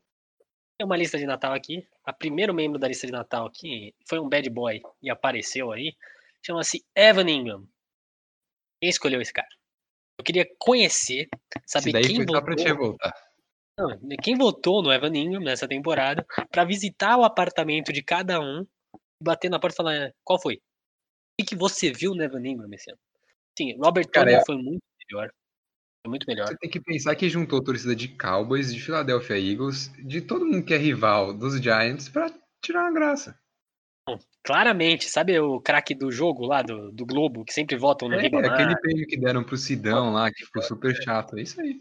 [0.78, 1.86] Tem uma lista de Natal aqui.
[2.06, 5.94] A primeiro membro da lista de Natal aqui foi um bad boy e apareceu aí.
[6.42, 7.68] Chama-se Evan Ingram.
[8.80, 9.59] Quem escolheu esse cara?
[10.20, 11.30] Eu queria conhecer,
[11.66, 12.98] saber quem votou.
[13.78, 18.68] Não, quem votou no Evan Ingram nessa temporada para visitar o apartamento de cada um,
[19.24, 20.60] bater na porta e falar qual foi.
[21.40, 23.00] O que você viu no Evan Ingram esse ano?
[23.58, 24.46] Sim, Robert Tony é...
[24.46, 25.32] foi muito melhor.
[26.06, 26.48] É muito melhor.
[26.48, 30.46] Você tem que pensar que juntou a torcida de Cowboys, de Philadelphia Eagles, de todo
[30.46, 32.30] mundo que é rival dos Giants para
[32.62, 33.40] tirar uma graça.
[34.44, 38.22] Claramente, sabe o craque do jogo lá, do, do Globo, que sempre votam no é,
[38.22, 38.54] Ribamar?
[38.54, 41.76] aquele prêmio que deram pro Sidão lá, que ficou super chato, é isso aí.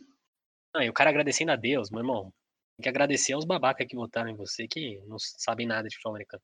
[0.74, 2.32] Não, e o cara agradecendo a Deus, meu irmão.
[2.76, 6.12] Tem que agradecer aos babacas que votaram em você, que não sabem nada de futebol
[6.12, 6.42] americano.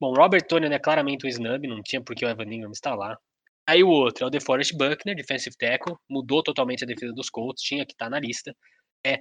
[0.00, 3.16] Bom, Robert Tony é claramente um snub, não tinha porque o Evan Ingram está lá.
[3.66, 7.62] Aí o outro é o DeForest Buckner, defensive tackle, mudou totalmente a defesa dos Colts,
[7.62, 8.54] tinha que estar tá na lista.
[9.04, 9.20] É.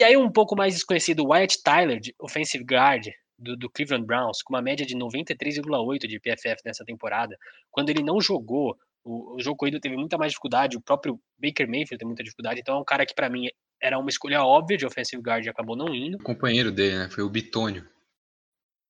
[0.00, 3.06] E aí um pouco mais desconhecido, Wyatt Tyler, offensive guard
[3.42, 7.36] do, do Cleveland Browns, com uma média de 93,8 de PFF nessa temporada.
[7.70, 11.66] Quando ele não jogou, o, o jogo corrido teve muita mais dificuldade, o próprio Baker
[11.66, 13.48] Mayfield teve muita dificuldade, então é um cara que para mim
[13.80, 16.16] era uma escolha óbvia de offensive guard e acabou não indo.
[16.16, 17.88] O companheiro dele, né, foi o Bitônio.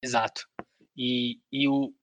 [0.03, 0.47] Exato.
[0.95, 1.95] E, e o,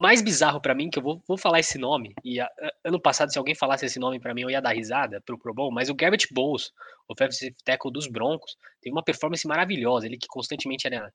[0.00, 3.00] mais bizarro para mim, que eu vou, vou falar esse nome, e a, a, ano
[3.00, 5.72] passado, se alguém falasse esse nome para mim, eu ia dar risada pro Pro Bowl,
[5.72, 6.72] mas o Garrett Bowles,
[7.08, 11.12] o offensive tackle dos Broncos, teve uma performance maravilhosa, ele que constantemente era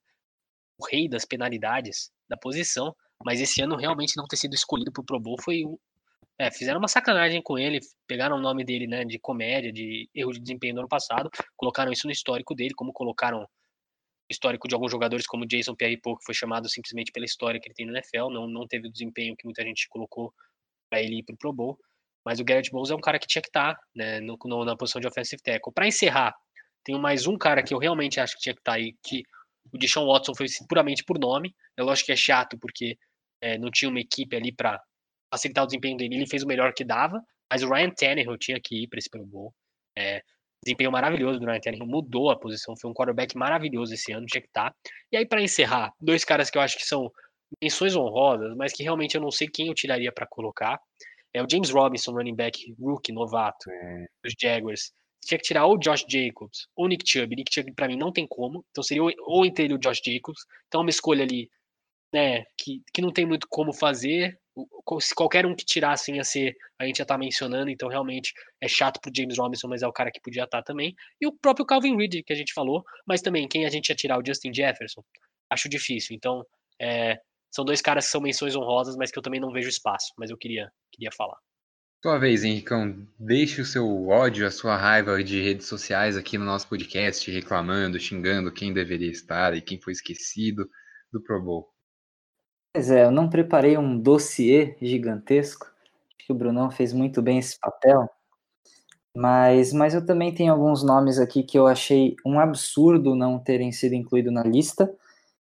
[0.78, 2.94] o rei das penalidades da posição,
[3.24, 5.64] mas esse ano realmente não ter sido escolhido pro Pro Bowl foi
[6.38, 10.32] é, fizeram uma sacanagem com ele, pegaram o nome dele, né, de comédia, de erro
[10.32, 13.46] de desempenho do ano passado, colocaram isso no histórico dele, como colocaram
[14.28, 17.74] histórico de alguns jogadores como Jason Pierre-Paul, que foi chamado simplesmente pela história que ele
[17.74, 20.32] tem no NFL, não, não teve o desempenho que muita gente colocou
[20.90, 21.78] para ele ir para o Pro Bowl,
[22.24, 24.64] mas o Garrett Bowles é um cara que tinha que estar tá, né, no, no,
[24.64, 25.72] na posição de offensive tackle.
[25.72, 26.34] Para encerrar,
[26.82, 29.22] tenho mais um cara que eu realmente acho que tinha que estar tá aí, que
[29.72, 32.96] o Deshaun Watson foi puramente por nome, é lógico que é chato porque
[33.40, 34.80] é, não tinha uma equipe ali para
[35.32, 38.60] facilitar o desempenho dele, ele fez o melhor que dava, mas o Ryan Tannehill tinha
[38.60, 39.54] que ir para esse Pro Bowl.
[39.96, 40.22] É,
[40.64, 44.40] desempenho maravilhoso do Ryan Tannehill, mudou a posição, foi um quarterback maravilhoso esse ano, tinha
[44.40, 44.70] que estar.
[44.70, 44.76] Tá.
[45.12, 47.10] E aí, para encerrar, dois caras que eu acho que são
[47.62, 50.80] menções honrosas, mas que realmente eu não sei quem eu tiraria para colocar.
[51.32, 54.06] É o James Robinson, running back rookie, novato, é.
[54.22, 54.92] dos Jaguars.
[55.24, 57.34] Tinha que tirar ou o Josh Jacobs ou o Nick Chubb.
[57.34, 58.64] Nick Chubb, para mim, não tem como.
[58.70, 60.42] Então seria ou entre ele o Josh Jacobs.
[60.68, 61.48] Então é uma escolha ali,
[62.12, 64.38] né, que, que não tem muito como fazer
[65.00, 68.68] se qualquer um que tirassem a ser, a gente já tá mencionando, então realmente é
[68.68, 70.94] chato pro James Robinson, mas é o cara que podia estar tá também.
[71.20, 73.96] E o próprio Calvin Ridley, que a gente falou, mas também quem a gente ia
[73.96, 75.02] tirar, o Justin Jefferson,
[75.50, 76.14] acho difícil.
[76.14, 76.44] Então,
[76.80, 77.18] é,
[77.50, 80.30] são dois caras que são menções honrosas, mas que eu também não vejo espaço, mas
[80.30, 81.38] eu queria, queria falar.
[82.04, 86.44] Sua vez, Henricão, deixe o seu ódio, a sua raiva de redes sociais aqui no
[86.44, 90.68] nosso podcast, reclamando, xingando quem deveria estar e quem foi esquecido
[91.10, 91.66] do Pro Bowl.
[92.74, 95.64] Pois é, eu não preparei um dossiê gigantesco.
[95.64, 98.06] Acho que o Brunão fez muito bem esse papel.
[99.16, 103.72] Mas, mas eu também tenho alguns nomes aqui que eu achei um absurdo não terem
[103.72, 104.94] sido incluídos na lista.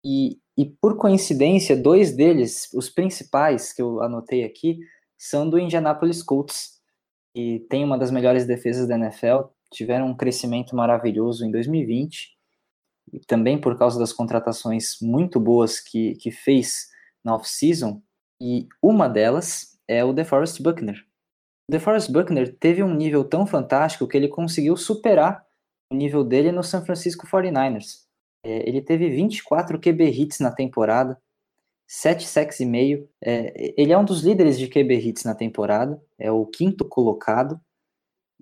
[0.04, 4.78] E, e por coincidência, dois deles, os principais que eu anotei aqui,
[5.18, 6.80] são do Indianapolis Colts,
[7.34, 12.36] que tem uma das melhores defesas da NFL, tiveram um crescimento maravilhoso em 2020,
[13.12, 16.88] e também por causa das contratações muito boas que, que fez
[17.24, 18.02] na off-season,
[18.40, 21.04] e uma delas é o DeForest Buckner.
[21.68, 25.44] O DeForest Buckner teve um nível tão fantástico que ele conseguiu superar
[25.92, 28.06] o nível dele no San Francisco 49ers.
[28.44, 31.20] É, ele teve 24 QB hits na temporada,
[31.86, 33.08] 7 sacks e meio.
[33.22, 37.60] É, ele é um dos líderes de QB hits na temporada, é o quinto colocado,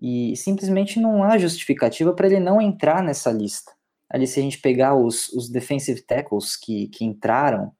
[0.01, 3.73] e simplesmente não há justificativa para ele não entrar nessa lista.
[4.09, 7.73] Ali, se a gente pegar os, os defensive tackles que, que entraram,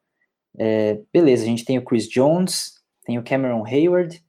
[0.57, 2.73] é, beleza, a gente tem o Chris Jones,
[3.05, 4.23] tem o Cameron Hayward,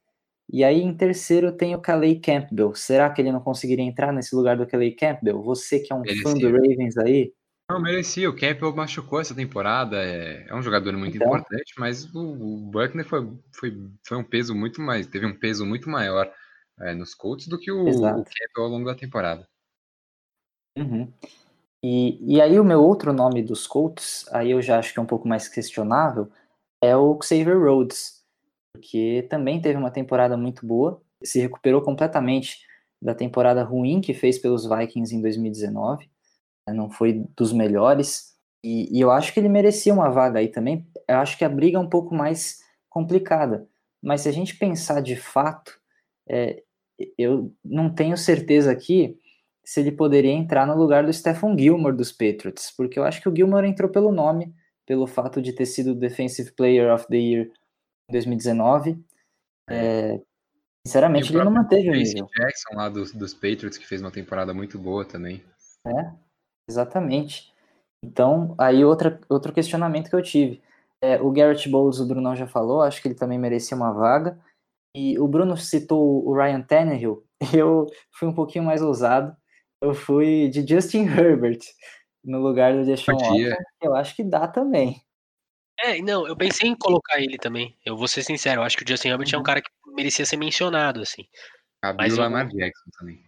[0.52, 2.74] e aí em terceiro tem o Calais Campbell.
[2.74, 5.42] Será que ele não conseguiria entrar nesse lugar do Calais Campbell?
[5.42, 6.22] Você que é um merecia.
[6.22, 7.32] fã do Ravens aí?
[7.68, 8.30] Não, merecia.
[8.30, 9.96] O Campbell machucou essa temporada.
[9.96, 14.24] É, é um jogador muito então, importante, mas o, o Buckner foi, foi, foi um
[14.24, 16.32] peso muito mais, teve um peso muito maior
[16.80, 19.48] é, nos Colts do que o, o, Campbell ao longo da temporada.
[20.78, 21.12] Uhum.
[21.82, 25.02] E, e aí o meu outro nome dos Colts, aí eu já acho que é
[25.02, 26.30] um pouco mais questionável,
[26.80, 28.24] é o Xavier Rhodes,
[28.74, 32.58] porque também teve uma temporada muito boa, se recuperou completamente
[33.00, 36.10] da temporada ruim que fez pelos Vikings em 2019, né,
[36.74, 40.86] não foi dos melhores, e, e eu acho que ele merecia uma vaga aí também,
[41.08, 43.68] eu acho que a briga é um pouco mais complicada,
[44.02, 45.78] mas se a gente pensar de fato,
[46.28, 46.62] é,
[47.18, 49.18] eu não tenho certeza aqui
[49.64, 53.28] se ele poderia entrar no lugar do Stephen Gilmore dos Patriots, porque eu acho que
[53.28, 54.54] o Gilmore entrou pelo nome,
[54.86, 57.50] pelo fato de ter sido Defensive Player of the Year
[58.08, 59.04] em 2019.
[59.68, 60.20] É,
[60.86, 62.28] sinceramente, ele não manteve o nível.
[62.38, 65.42] Jackson lá dos, dos Patriots, que fez uma temporada muito boa também.
[65.84, 66.12] É,
[66.68, 67.52] exatamente.
[68.04, 70.62] Então, aí outra, outro questionamento que eu tive.
[71.00, 74.38] É, o Garrett Bowles, o Brunão já falou, acho que ele também merecia uma vaga.
[74.94, 79.36] E o Bruno citou o Ryan Tannehill, eu fui um pouquinho mais ousado
[79.80, 81.60] eu fui de Justin Herbert
[82.24, 85.00] no lugar do Deshaun Watson, eu acho que dá também.
[85.78, 87.76] É, não, eu pensei em colocar ele também.
[87.84, 89.34] Eu vou ser sincero, eu acho que o Justin Herbert uhum.
[89.34, 89.44] é um uhum.
[89.44, 91.26] cara que merecia ser mencionado, assim.
[91.82, 92.56] Cabe o Lamar eu...
[92.56, 93.24] Jackson também.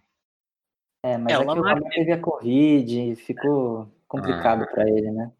[1.03, 1.79] É, mas é, é o Lamar...
[1.79, 5.31] que o teve a corrida e ficou complicado ah, para ele, né?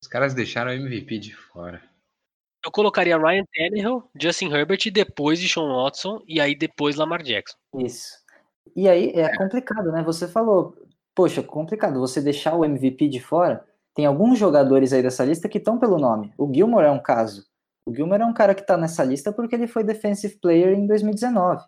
[0.00, 1.82] Os caras deixaram o MVP de fora.
[2.64, 7.22] Eu colocaria Ryan Tannehill, Justin Herbert e depois de Sean Watson e aí depois Lamar
[7.22, 7.56] Jackson.
[7.78, 8.18] Isso.
[8.74, 10.02] E aí é complicado, né?
[10.02, 10.76] Você falou,
[11.14, 13.64] poxa, complicado você deixar o MVP de fora.
[13.94, 16.32] Tem alguns jogadores aí dessa lista que estão pelo nome.
[16.36, 17.46] O Gilmore é um caso.
[17.86, 20.86] O Gilmore é um cara que está nessa lista porque ele foi Defensive Player em
[20.86, 21.62] 2019.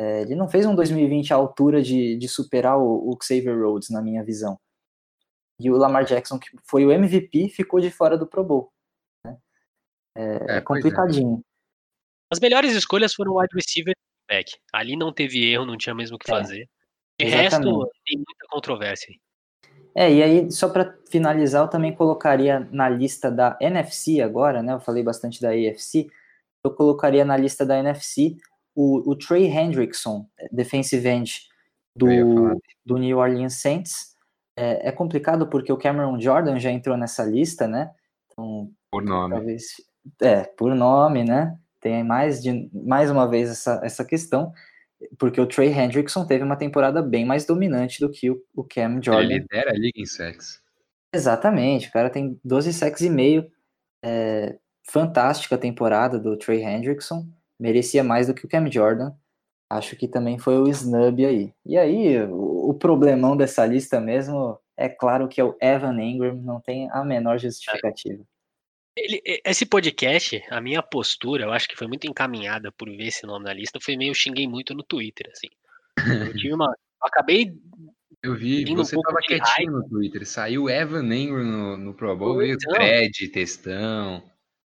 [0.00, 3.90] É, ele não fez um 2020 à altura de, de superar o, o Xavier Rhodes,
[3.90, 4.58] na minha visão.
[5.60, 8.72] E o Lamar Jackson, que foi o MVP, ficou de fora do Pro Bowl.
[9.22, 9.36] Né?
[10.16, 11.44] É, é, é complicadinho.
[12.32, 13.92] As melhores escolhas foram wide receiver
[14.26, 14.56] back.
[14.72, 16.68] Ali não teve erro, não tinha mesmo o que é, fazer.
[17.18, 17.52] De exatamente.
[17.52, 19.14] resto, tem muita controvérsia.
[19.94, 24.72] É, e aí, só para finalizar, eu também colocaria na lista da NFC agora, né?
[24.72, 26.08] Eu falei bastante da AFC.
[26.64, 28.38] Eu colocaria na lista da NFC
[28.74, 31.42] o, o Trey Hendrickson, defensive end
[31.94, 32.06] do,
[32.84, 34.16] do New Orleans Saints.
[34.56, 37.90] É, é, complicado porque o Cameron Jordan já entrou nessa lista, né?
[38.26, 39.34] Então, por nome.
[39.34, 39.64] Talvez,
[40.20, 41.56] é, por nome, né?
[41.80, 44.52] tem mais, de, mais uma vez essa, essa questão,
[45.18, 49.00] porque o Trey Hendrickson teve uma temporada bem mais dominante do que o, o Cam
[49.02, 49.22] Jordan.
[49.22, 50.60] Ele lidera a liga em sacks.
[51.12, 53.50] Exatamente, o cara tem 12 sacks e meio.
[54.04, 54.56] É,
[54.88, 57.26] fantástica temporada do Trey Hendrickson,
[57.60, 59.12] merecia mais do que o Cam Jordan.
[59.68, 61.52] Acho que também foi o snub aí.
[61.64, 66.34] E aí, o, o problemão dessa lista mesmo é claro que é o Evan Ingram,
[66.36, 68.24] não tem a menor justificativa.
[68.96, 73.24] Ele, esse podcast, a minha postura, eu acho que foi muito encaminhada por ver esse
[73.24, 75.48] nome na lista, foi meio xinguei muito no Twitter, assim.
[76.26, 76.66] Eu tive uma.
[76.66, 77.52] Eu acabei.
[78.22, 80.26] Eu vi, você um tava quietinho no Twitter.
[80.26, 84.22] Saiu Evan Ingram no, no Pro Bowl, veio então, thread, textão.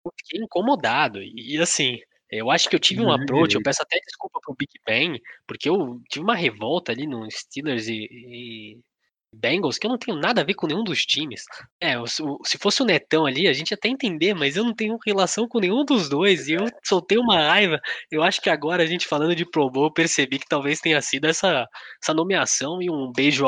[0.05, 1.19] Eu fiquei incomodado.
[1.21, 1.99] E assim,
[2.31, 5.69] eu acho que eu tive um approach, eu peço até desculpa pro Big Ben, porque
[5.69, 8.79] eu tive uma revolta ali no Steelers e, e
[9.33, 11.43] Bengals, que eu não tenho nada a ver com nenhum dos times.
[11.79, 15.47] É, se fosse o Netão ali, a gente até entender, mas eu não tenho relação
[15.47, 17.79] com nenhum dos dois e eu soltei uma raiva.
[18.11, 21.01] Eu acho que agora a gente falando de Pro Bowl, eu percebi que talvez tenha
[21.01, 21.67] sido essa,
[22.01, 23.45] essa nomeação e um beijo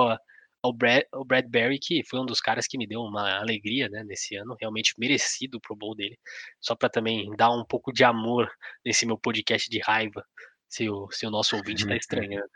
[0.64, 4.04] ao Brad, ao Bradbury, que foi um dos caras que me deu uma alegria né,
[4.04, 6.18] nesse ano, realmente merecido o Pro Bowl dele.
[6.60, 8.50] Só para também dar um pouco de amor
[8.86, 10.24] nesse meu podcast de raiva,
[10.70, 12.50] se o, se o nosso ouvinte está estranhando.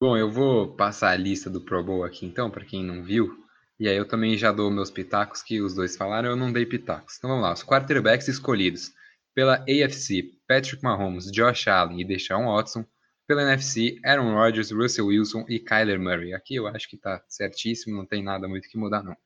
[0.00, 3.44] Bom, eu vou passar a lista do Pro Bowl aqui então, para quem não viu.
[3.78, 6.66] E aí eu também já dou meus pitacos, que os dois falaram, eu não dei
[6.66, 7.16] pitacos.
[7.16, 8.92] Então vamos lá, os quarterbacks escolhidos
[9.34, 12.84] pela AFC, Patrick Mahomes, Josh Allen e Deshaun Watson.
[13.26, 16.32] Pela NFC, Aaron Rodgers, Russell Wilson e Kyler Murray.
[16.32, 19.16] Aqui eu acho que tá certíssimo, não tem nada muito que mudar não.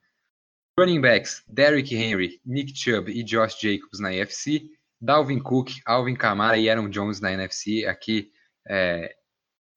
[0.78, 4.70] Running backs, Derrick Henry, Nick Chubb e Josh Jacobs na AFC.
[5.00, 7.86] Dalvin Cook, Alvin Kamara e Aaron Jones na NFC.
[7.86, 8.30] Aqui
[8.68, 9.14] é,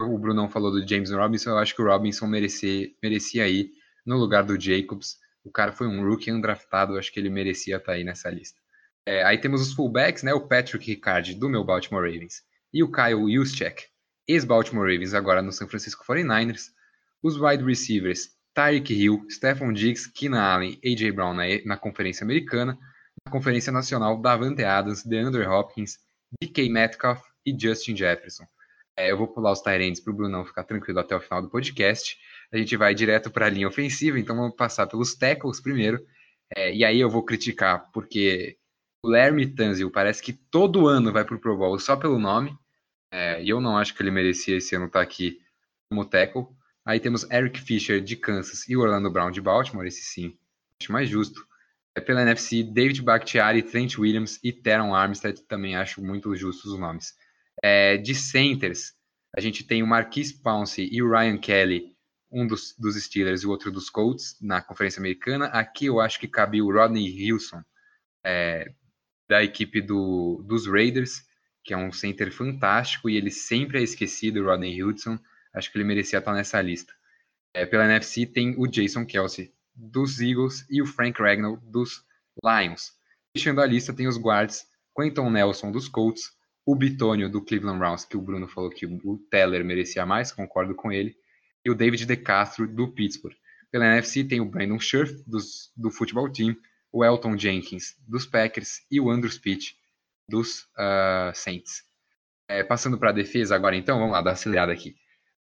[0.01, 3.71] o Brunão falou do James Robinson, eu acho que o Robinson merecia, merecia ir
[4.05, 5.17] no lugar do Jacobs.
[5.43, 8.59] O cara foi um rookie undraftado, acho que ele merecia estar tá aí nessa lista.
[9.05, 10.33] É, aí temos os fullbacks, né?
[10.33, 12.41] O Patrick Ricard do meu Baltimore Ravens
[12.73, 13.83] e o Kyle Juszczyk
[14.27, 16.71] ex-Baltimore Ravens, agora no San Francisco 49ers.
[17.21, 21.11] Os wide receivers, Tyreek Hill, Stephon Diggs, Keenan Allen, A.J.
[21.11, 22.77] Brown na, na Conferência Americana.
[23.25, 25.97] Na Conferência Nacional, Davante Adams, DeAndre Hopkins,
[26.41, 28.45] DK Metcalf e Justin Jefferson.
[28.95, 31.49] É, eu vou pular os Tyrants para o Brunão ficar tranquilo até o final do
[31.49, 32.17] podcast.
[32.51, 35.99] A gente vai direto para a linha ofensiva, então vamos passar pelos tackles primeiro.
[36.55, 38.57] É, e aí eu vou criticar, porque
[39.03, 42.55] o Larry Tanzil parece que todo ano vai para o Pro Bowl só pelo nome.
[43.13, 45.39] É, e eu não acho que ele merecia esse ano estar tá aqui
[45.87, 46.47] como tackle.
[46.83, 50.35] Aí temos Eric Fisher de Kansas e Orlando Brown de Baltimore, esse sim,
[50.81, 51.47] acho mais justo.
[51.95, 56.79] É pela NFC, David Bakhtiari, Trent Williams e Teron Armstead, também acho muito justos os
[56.79, 57.13] nomes.
[57.61, 58.95] É, de centers,
[59.37, 61.95] a gente tem o Marquise Pouncey e o Ryan Kelly,
[62.31, 65.45] um dos, dos Steelers e o outro dos Colts, na Conferência Americana.
[65.45, 67.61] Aqui eu acho que cabe o Rodney Wilson,
[68.25, 68.73] é,
[69.29, 71.23] da equipe do, dos Raiders
[71.63, 75.17] que é um center fantástico e ele sempre é esquecido, o Rodney Hudson.
[75.53, 76.93] Acho que ele merecia estar nessa lista.
[77.53, 82.03] É, pela NFC tem o Jason Kelsey dos Eagles e o Frank Ragnall dos
[82.43, 82.91] Lions.
[83.35, 86.31] Fechando a lista tem os guards Quentin Nelson dos Colts,
[86.65, 90.75] o Bitonio do Cleveland Browns, que o Bruno falou que o Teller merecia mais, concordo
[90.75, 91.15] com ele,
[91.65, 93.35] e o David DeCastro do Pittsburgh.
[93.71, 96.55] Pela NFC tem o Brandon Scherf dos, do Football Team,
[96.91, 99.75] o Elton Jenkins dos Packers e o Andrew Speech
[100.33, 101.83] dos uh, Saints.
[102.49, 104.95] É, passando para a defesa agora, então, vamos lá, dar acelerada aqui.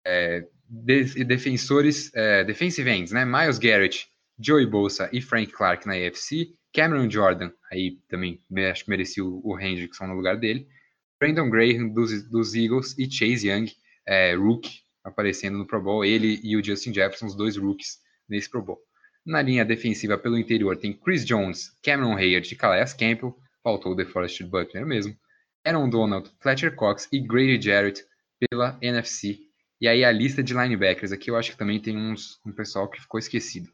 [0.06, 3.26] É, de, defensores, é, defensive ends, né?
[3.26, 4.08] Miles Garrett,
[4.40, 6.54] Joey Bolsa e Frank Clark na AFC.
[6.74, 8.40] Cameron Jordan, aí também
[8.72, 10.68] acho que merecia o, o Hendrickson no lugar dele.
[11.20, 13.72] Brandon Graham dos, dos Eagles e Chase Young,
[14.06, 16.06] é, rookie, aparecendo no Pro Bowl.
[16.06, 17.98] Ele e o Justin Jefferson, os dois rookies
[18.30, 18.80] nesse Pro Bowl.
[19.26, 23.36] Na linha defensiva pelo interior tem Chris Jones, Cameron Hayard e Calais Campbell
[23.68, 25.14] faltou o DeForest Buckner mesmo,
[25.66, 28.02] Aaron Donald, Fletcher Cox e Grady Jarrett
[28.40, 29.40] pela NFC.
[29.82, 32.90] E aí a lista de linebackers aqui eu acho que também tem uns, um pessoal
[32.90, 33.70] que ficou esquecido.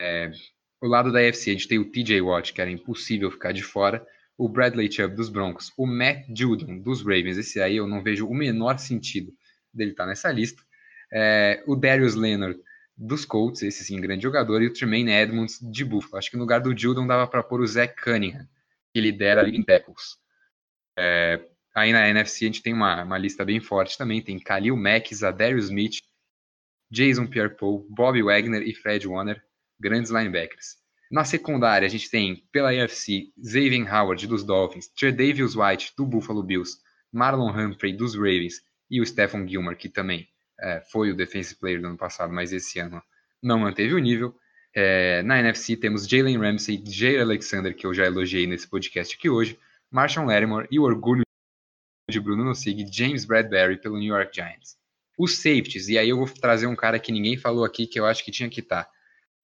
[0.00, 0.30] É,
[0.80, 3.64] o lado da NFC a gente tem o TJ Watt, que era impossível ficar de
[3.64, 4.06] fora,
[4.38, 8.28] o Bradley Chubb dos Broncos, o Matt Judon dos Ravens, esse aí eu não vejo
[8.28, 9.32] o menor sentido
[9.72, 10.62] dele estar tá nessa lista,
[11.12, 12.56] é, o Darius Leonard
[12.96, 16.18] dos Colts, esse sim, grande jogador, e o Tremaine Edmonds de Buffalo.
[16.18, 18.46] Acho que no lugar do Judon dava para pôr o Zach Cunningham,
[18.94, 20.16] que lidera ali em tackles.
[20.96, 24.76] É, aí na NFC a gente tem uma, uma lista bem forte também, tem Khalil
[24.76, 25.96] Mack, Zadarius Smith,
[26.88, 29.42] Jason Pierre-Paul, Bobby Wagner e Fred Warner,
[29.80, 30.76] grandes linebackers.
[31.10, 36.44] Na secundária a gente tem, pela AFC, Xavier Howard dos Dolphins, Tredavious White do Buffalo
[36.44, 36.78] Bills,
[37.12, 40.28] Marlon Humphrey dos Ravens e o Stephen Gilmore, que também
[40.60, 43.02] é, foi o Defensive Player do ano passado, mas esse ano
[43.42, 44.36] não manteve o nível.
[44.74, 49.30] É, na NFC temos Jalen Ramsey, Jair Alexander, que eu já elogiei nesse podcast aqui
[49.30, 49.56] hoje,
[49.90, 51.22] Marshall Lattimore e o orgulho
[52.10, 54.76] de Bruno Nossig, James Bradbury pelo New York Giants.
[55.16, 58.04] Os safeties, e aí eu vou trazer um cara que ninguém falou aqui que eu
[58.04, 58.84] acho que tinha que estar.
[58.84, 58.90] Tá.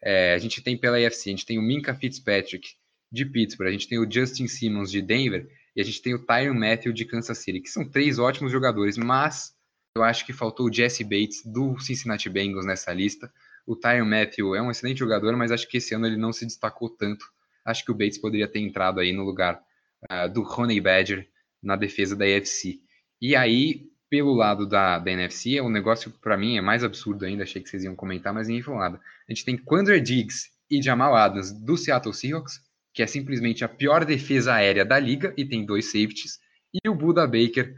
[0.03, 2.75] É, a gente tem pela AFC, a gente tem o Minka Fitzpatrick
[3.13, 6.27] de Pittsburgh, a gente tem o Justin Simmons de Denver e a gente tem o
[6.27, 9.55] Tyron Matthew de Kansas City, que são três ótimos jogadores, mas
[9.97, 13.33] eu acho que faltou o Jesse Bates do Cincinnati Bengals nessa lista.
[13.71, 16.45] O Tyron Matthew é um excelente jogador, mas acho que esse ano ele não se
[16.45, 17.25] destacou tanto.
[17.65, 19.63] Acho que o Bates poderia ter entrado aí no lugar
[20.11, 21.29] uh, do Honey Badger
[21.63, 22.81] na defesa da AFC.
[23.23, 27.25] E aí, pelo lado da, da NFC, é um negócio para mim é mais absurdo
[27.25, 27.45] ainda.
[27.45, 29.01] Achei que vocês iam comentar, mas ninguém falou nada.
[29.29, 32.61] A gente tem Quandre Diggs e Jamal Adams do Seattle Seahawks,
[32.93, 36.41] que é simplesmente a pior defesa aérea da liga e tem dois safeties,
[36.75, 37.73] e o Buda Baker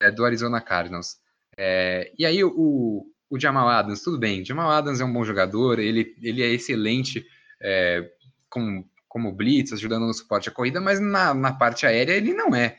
[0.00, 1.18] é, do Arizona Cardinals.
[1.56, 5.78] É, e aí o, o Jamal Adams, tudo bem, Jamal Adams é um bom jogador,
[5.78, 7.26] ele, ele é excelente
[7.60, 8.08] é,
[8.48, 12.54] como, como blitz, ajudando no suporte à corrida, mas na, na parte aérea ele não
[12.54, 12.76] é.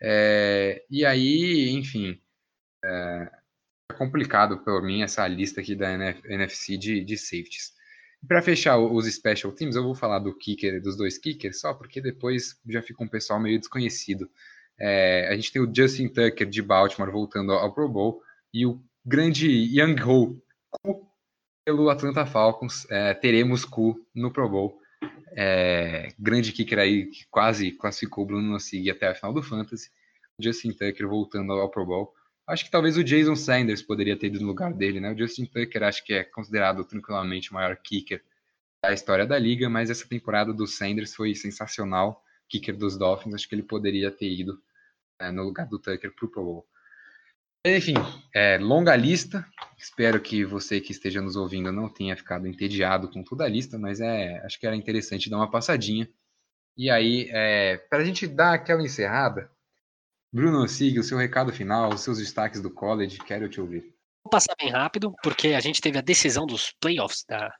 [0.00, 2.20] é e aí, enfim,
[2.84, 3.30] é,
[3.96, 7.76] complicado por mim essa lista aqui da NF, NFC de, de safeties.
[8.26, 12.00] Para fechar os special teams, eu vou falar do kicker, dos dois kickers, só porque
[12.00, 14.28] depois já fica um pessoal meio desconhecido.
[14.78, 18.20] É, a gente tem o Justin Tucker de Baltimore voltando ao Pro Bowl
[18.52, 20.38] e o grande Young Ho
[21.64, 22.86] pelo Atlanta Falcons.
[22.90, 24.78] É, teremos Ku no Pro Bowl.
[25.34, 29.90] É, grande kicker aí que quase classificou o Bruno Nassig até a final do Fantasy.
[30.38, 32.12] Justin Tucker voltando ao Pro Bowl.
[32.46, 35.12] Acho que talvez o Jason Sanders poderia ter ido no lugar dele, né?
[35.12, 38.22] O Justin Tucker acho que é considerado tranquilamente o maior kicker
[38.82, 42.22] da história da liga, mas essa temporada do Sanders foi sensacional.
[42.48, 44.62] Kicker dos Dolphins, acho que ele poderia ter ido
[45.18, 46.66] é, no lugar do Tucker para o Pro Bowl.
[47.76, 47.94] Enfim,
[48.34, 49.44] é, longa lista.
[49.76, 53.78] Espero que você que esteja nos ouvindo não tenha ficado entediado com toda a lista,
[53.78, 56.08] mas é, acho que era interessante dar uma passadinha.
[56.76, 59.50] E aí, é, para a gente dar aquela encerrada,
[60.32, 63.80] Bruno, siga o seu recado final, os seus destaques do college, quero te ouvir.
[64.22, 67.52] Vou passar bem rápido, porque a gente teve a decisão dos playoffs da,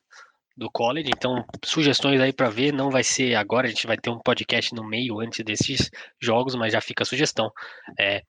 [0.56, 4.10] do college, então sugestões aí para ver, não vai ser agora, a gente vai ter
[4.10, 5.90] um podcast no meio antes desses
[6.20, 7.50] jogos, mas já fica a sugestão.
[7.98, 8.22] É,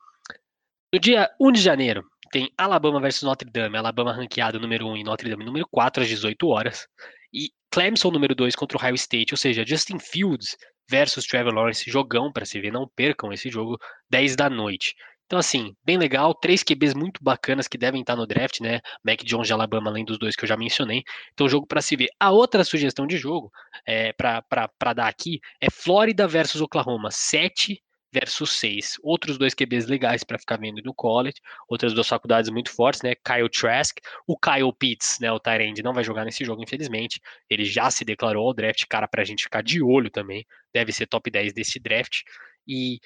[0.92, 5.04] no dia 1 de janeiro, tem Alabama versus Notre Dame, Alabama ranqueado número 1 e
[5.04, 6.88] Notre Dame número 4 às 18 horas,
[7.34, 10.56] e Clemson número 2 contra o Ohio State, ou seja, Justin Fields
[10.90, 13.78] versus Trevor Lawrence, jogão para se ver, não percam esse jogo,
[14.10, 14.96] 10 da noite.
[15.28, 18.80] Então, assim, bem legal, três QBs muito bacanas que devem estar no draft, né?
[19.06, 21.04] Mac Jones de Alabama, além dos dois que eu já mencionei.
[21.34, 22.08] Então, jogo para se ver.
[22.20, 23.52] A outra sugestão de jogo,
[23.86, 27.80] é, para dar aqui, é Flórida versus Oklahoma, 7
[28.12, 28.98] versus 6.
[29.04, 31.36] Outros dois QBs legais para ficar vendo no college,
[31.68, 33.14] outras duas faculdades muito fortes, né?
[33.16, 33.98] Kyle Trask,
[34.28, 35.32] o Kyle Pitts, né?
[35.32, 37.22] O Tyrande não vai jogar nesse jogo, infelizmente.
[37.50, 40.46] Ele já se declarou ao draft, cara, para a gente ficar de olho também.
[40.74, 42.22] Deve ser top 10 desse draft.
[42.68, 43.00] E,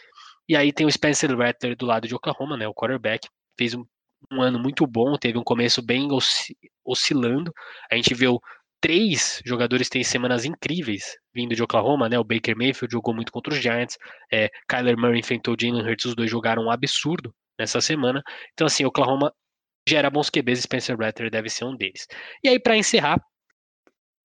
[0.48, 2.68] e aí tem o Spencer Rattler do lado de Oklahoma, né?
[2.68, 3.28] O quarterback.
[3.58, 3.86] Fez um,
[4.32, 6.08] um ano muito bom, teve um começo bem
[6.84, 7.54] oscilando.
[7.92, 8.40] A gente viu
[8.84, 12.20] três jogadores têm semanas incríveis vindo de Oklahoma, né?
[12.20, 13.98] O Baker Mayfield jogou muito contra os Giants,
[14.30, 18.22] é, Kyler Murray enfrentou o Jalen Hurts, os dois jogaram um absurdo nessa semana.
[18.52, 19.34] Então, assim, Oklahoma
[19.88, 22.06] gera bons QBs, Spencer Rattler deve ser um deles.
[22.44, 23.24] E aí, para encerrar,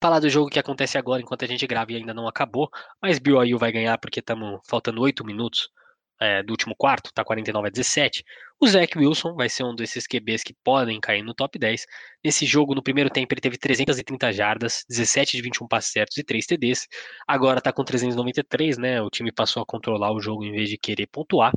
[0.03, 2.69] falar do jogo que acontece agora, enquanto a gente grava e ainda não acabou,
[3.01, 5.69] mas BYU vai ganhar porque estamos faltando oito minutos
[6.21, 8.25] é, do último quarto, tá 49 a 17.
[8.61, 11.87] O Zach Wilson vai ser um desses QBs que podem cair no top 10.
[12.25, 16.25] Nesse jogo, no primeiro tempo, ele teve 330 jardas, 17 de 21 passes certos e
[16.25, 16.89] 3 TDs.
[17.27, 19.01] Agora tá com 393, né?
[19.01, 21.53] O time passou a controlar o jogo em vez de querer pontuar.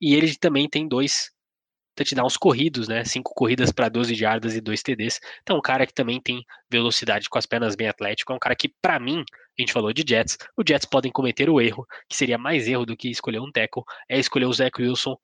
[0.00, 1.30] E ele também tem dois
[1.94, 3.04] touchdowns corridos, né?
[3.04, 5.20] Cinco corridas para 12 jardas e dois TDs.
[5.42, 8.32] Então, um cara que também tem velocidade com as pernas bem atlético.
[8.32, 9.24] É um cara que, para mim,
[9.58, 12.86] a gente falou de Jets, os Jets podem cometer o erro, que seria mais erro
[12.86, 15.16] do que escolher um tackle, é escolher o Zach Wilson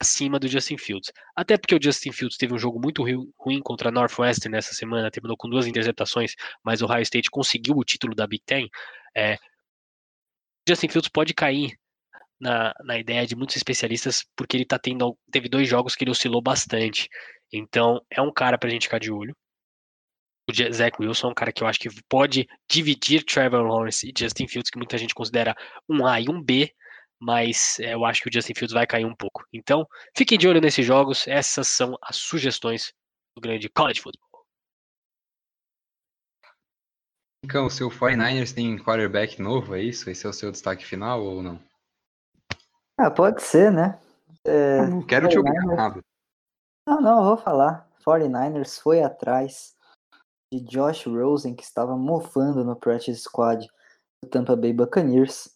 [0.00, 1.12] acima do Justin Fields.
[1.36, 3.04] Até porque o Justin Fields teve um jogo muito
[3.38, 6.34] ruim contra a Northwestern nessa semana, terminou com duas interceptações,
[6.64, 8.68] mas o Ohio State conseguiu o título da Big Ten.
[9.14, 9.36] É,
[10.66, 11.78] Justin Fields pode cair
[12.40, 15.16] na, na ideia de muitos especialistas, porque ele tá tendo.
[15.30, 17.08] Teve dois jogos que ele oscilou bastante.
[17.52, 19.36] Então, é um cara pra gente ficar de olho.
[20.48, 24.12] O Zach Wilson é um cara que eu acho que pode dividir Trevor Lawrence e
[24.16, 25.54] Justin Fields, que muita gente considera
[25.88, 26.72] um A e um B,
[27.20, 29.44] mas é, eu acho que o Justin Fields vai cair um pouco.
[29.52, 29.86] Então,
[30.16, 31.28] fiquem de olho nesses jogos.
[31.28, 32.92] Essas são as sugestões
[33.36, 34.30] do grande college football.
[37.44, 40.10] Então, o seu 49ers tem quarterback novo, é isso?
[40.10, 41.69] Esse é o seu destaque final ou não?
[43.02, 43.98] Ah, pode ser, né?
[44.44, 46.02] É, não quero te ouvir nada.
[46.86, 47.88] Não, não, eu vou falar.
[48.06, 49.74] 49ers foi atrás
[50.52, 53.66] de Josh Rosen, que estava mofando no practice squad
[54.22, 55.48] do Tampa Bay Buccaneers.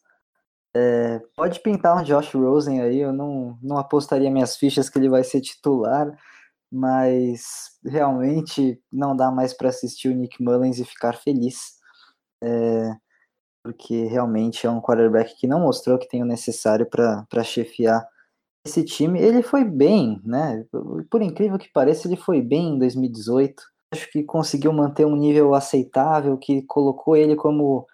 [0.74, 5.10] É, pode pintar um Josh Rosen aí, eu não, não apostaria minhas fichas que ele
[5.10, 6.18] vai ser titular,
[6.72, 11.74] mas realmente não dá mais para assistir o Nick Mullins e ficar feliz.
[12.42, 12.96] É,
[13.64, 18.06] porque realmente é um quarterback que não mostrou que tem o necessário para chefiar
[18.66, 19.18] esse time.
[19.18, 20.66] Ele foi bem, né?
[21.10, 23.62] Por incrível que pareça, ele foi bem em 2018.
[23.90, 27.86] Acho que conseguiu manter um nível aceitável, que colocou ele como,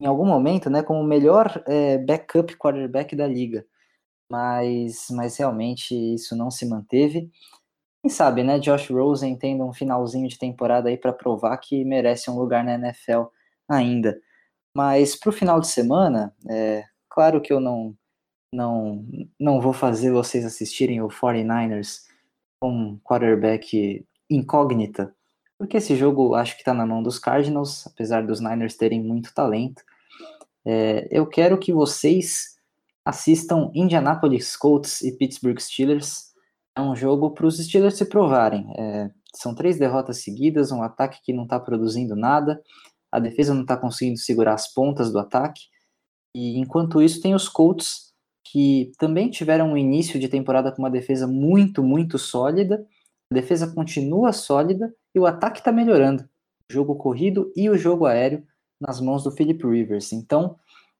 [0.00, 3.66] em algum momento, né, como o melhor é, backup quarterback da liga.
[4.30, 7.30] Mas, mas realmente isso não se manteve.
[8.02, 8.60] Quem sabe, né?
[8.60, 12.74] Josh Rosen tendo um finalzinho de temporada aí para provar que merece um lugar na
[12.74, 13.24] NFL
[13.68, 14.20] ainda.
[14.76, 17.96] Mas para o final de semana, é claro que eu não,
[18.52, 19.06] não,
[19.40, 22.02] não vou fazer vocês assistirem o 49ers
[22.60, 25.14] com quarterback incógnita,
[25.56, 29.32] porque esse jogo acho que está na mão dos Cardinals, apesar dos Niners terem muito
[29.32, 29.82] talento.
[30.62, 32.58] É, eu quero que vocês
[33.02, 36.34] assistam Indianapolis Colts e Pittsburgh Steelers.
[36.74, 38.70] é um jogo para os Steelers se provarem.
[38.76, 42.60] É, são três derrotas seguidas, um ataque que não está produzindo nada,
[43.16, 45.62] a defesa não está conseguindo segurar as pontas do ataque.
[46.34, 48.12] E enquanto isso, tem os Colts,
[48.44, 52.86] que também tiveram um início de temporada com uma defesa muito, muito sólida.
[53.32, 56.24] A defesa continua sólida e o ataque está melhorando.
[56.70, 58.44] O jogo corrido e o jogo aéreo
[58.78, 60.12] nas mãos do Philip Rivers.
[60.12, 60.58] Então,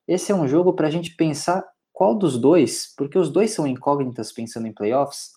[0.09, 1.62] esse é um jogo para a gente pensar
[1.93, 5.33] qual dos dois, porque os dois são incógnitas pensando em playoffs,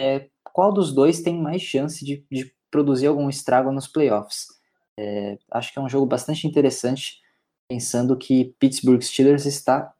[0.00, 4.59] é, qual dos dois tem mais chance de, de produzir algum estrago nos playoffs.
[5.00, 7.22] É, acho que é um jogo bastante interessante,
[7.66, 9.94] pensando que Pittsburgh Steelers está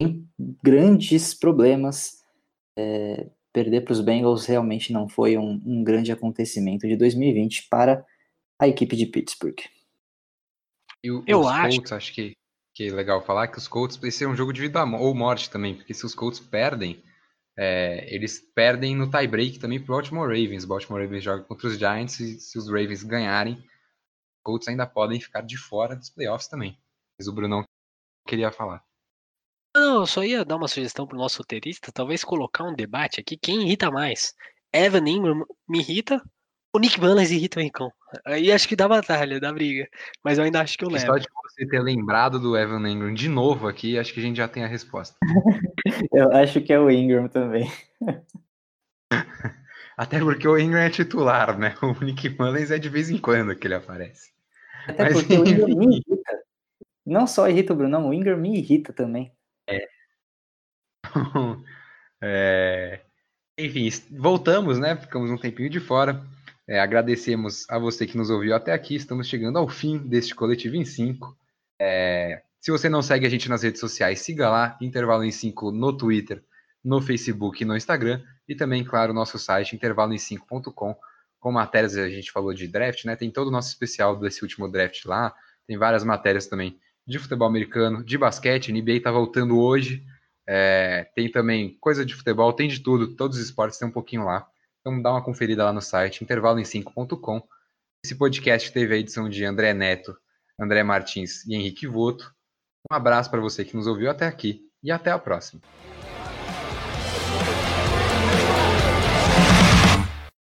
[0.00, 0.26] em
[0.62, 2.18] grandes problemas.
[2.76, 8.04] É, perder para os Bengals realmente não foi um, um grande acontecimento de 2020 para
[8.58, 9.58] a equipe de Pittsburgh.
[11.02, 11.76] E o, Eu os acho.
[11.76, 12.32] Colts, acho que,
[12.74, 15.48] que é legal falar que os Colts, esse é um jogo de vida ou morte
[15.48, 17.02] também, porque se os Colts perdem,
[17.56, 20.64] é, eles perdem no tie-break também pro Baltimore Ravens.
[20.64, 23.62] Baltimore Ravens joga contra os Giants e se os Ravens ganharem,
[24.42, 26.78] Colts ainda podem ficar de fora dos playoffs também.
[27.18, 27.64] Mas o Brunão
[28.26, 28.84] queria falar.
[29.76, 33.36] Não, eu só ia dar uma sugestão pro nosso roteirista, talvez colocar um debate aqui,
[33.36, 34.34] quem irrita mais?
[34.72, 36.20] Evan Ingram me irrita
[36.72, 37.90] o Nick Mullins irrita o Rincon.
[38.24, 39.88] Aí acho que dá batalha, dá briga.
[40.24, 41.04] Mas eu ainda acho que eu levo.
[41.04, 44.36] Só de você ter lembrado do Evan Ingram de novo aqui, acho que a gente
[44.36, 45.16] já tem a resposta.
[46.12, 47.68] eu acho que é o Ingram também.
[50.00, 51.74] Até porque o Ingram é titular, né?
[51.82, 54.30] O Nick Mullins é de vez em quando que ele aparece.
[54.88, 56.42] Até Mas, porque o Ingram me irrita.
[57.04, 59.30] Não só irrita o Bruno, o Ingram me irrita também.
[59.68, 59.86] É.
[62.22, 63.00] é...
[63.58, 64.96] Enfim, voltamos, né?
[64.96, 66.24] Ficamos um tempinho de fora.
[66.66, 68.94] É, agradecemos a você que nos ouviu até aqui.
[68.94, 71.36] Estamos chegando ao fim deste Coletivo em 5.
[71.78, 75.70] É, se você não segue a gente nas redes sociais, siga lá, Intervalo em 5
[75.70, 76.42] no Twitter,
[76.82, 78.22] no Facebook e no Instagram.
[78.50, 80.96] E também, claro, nosso site, intervaloem5.com,
[81.38, 83.14] com matérias, a gente falou de draft, né?
[83.14, 85.32] Tem todo o nosso especial desse último draft lá.
[85.68, 86.76] Tem várias matérias também
[87.06, 88.72] de futebol americano, de basquete.
[88.72, 90.04] NBA está voltando hoje.
[90.48, 93.14] É, tem também coisa de futebol, tem de tudo.
[93.14, 94.44] Todos os esportes tem um pouquinho lá.
[94.80, 97.40] Então dá uma conferida lá no site intervaloem5.com.
[98.04, 100.16] Esse podcast teve a edição de André Neto,
[100.58, 102.34] André Martins e Henrique Voto.
[102.90, 105.62] Um abraço para você que nos ouviu até aqui e até a próxima.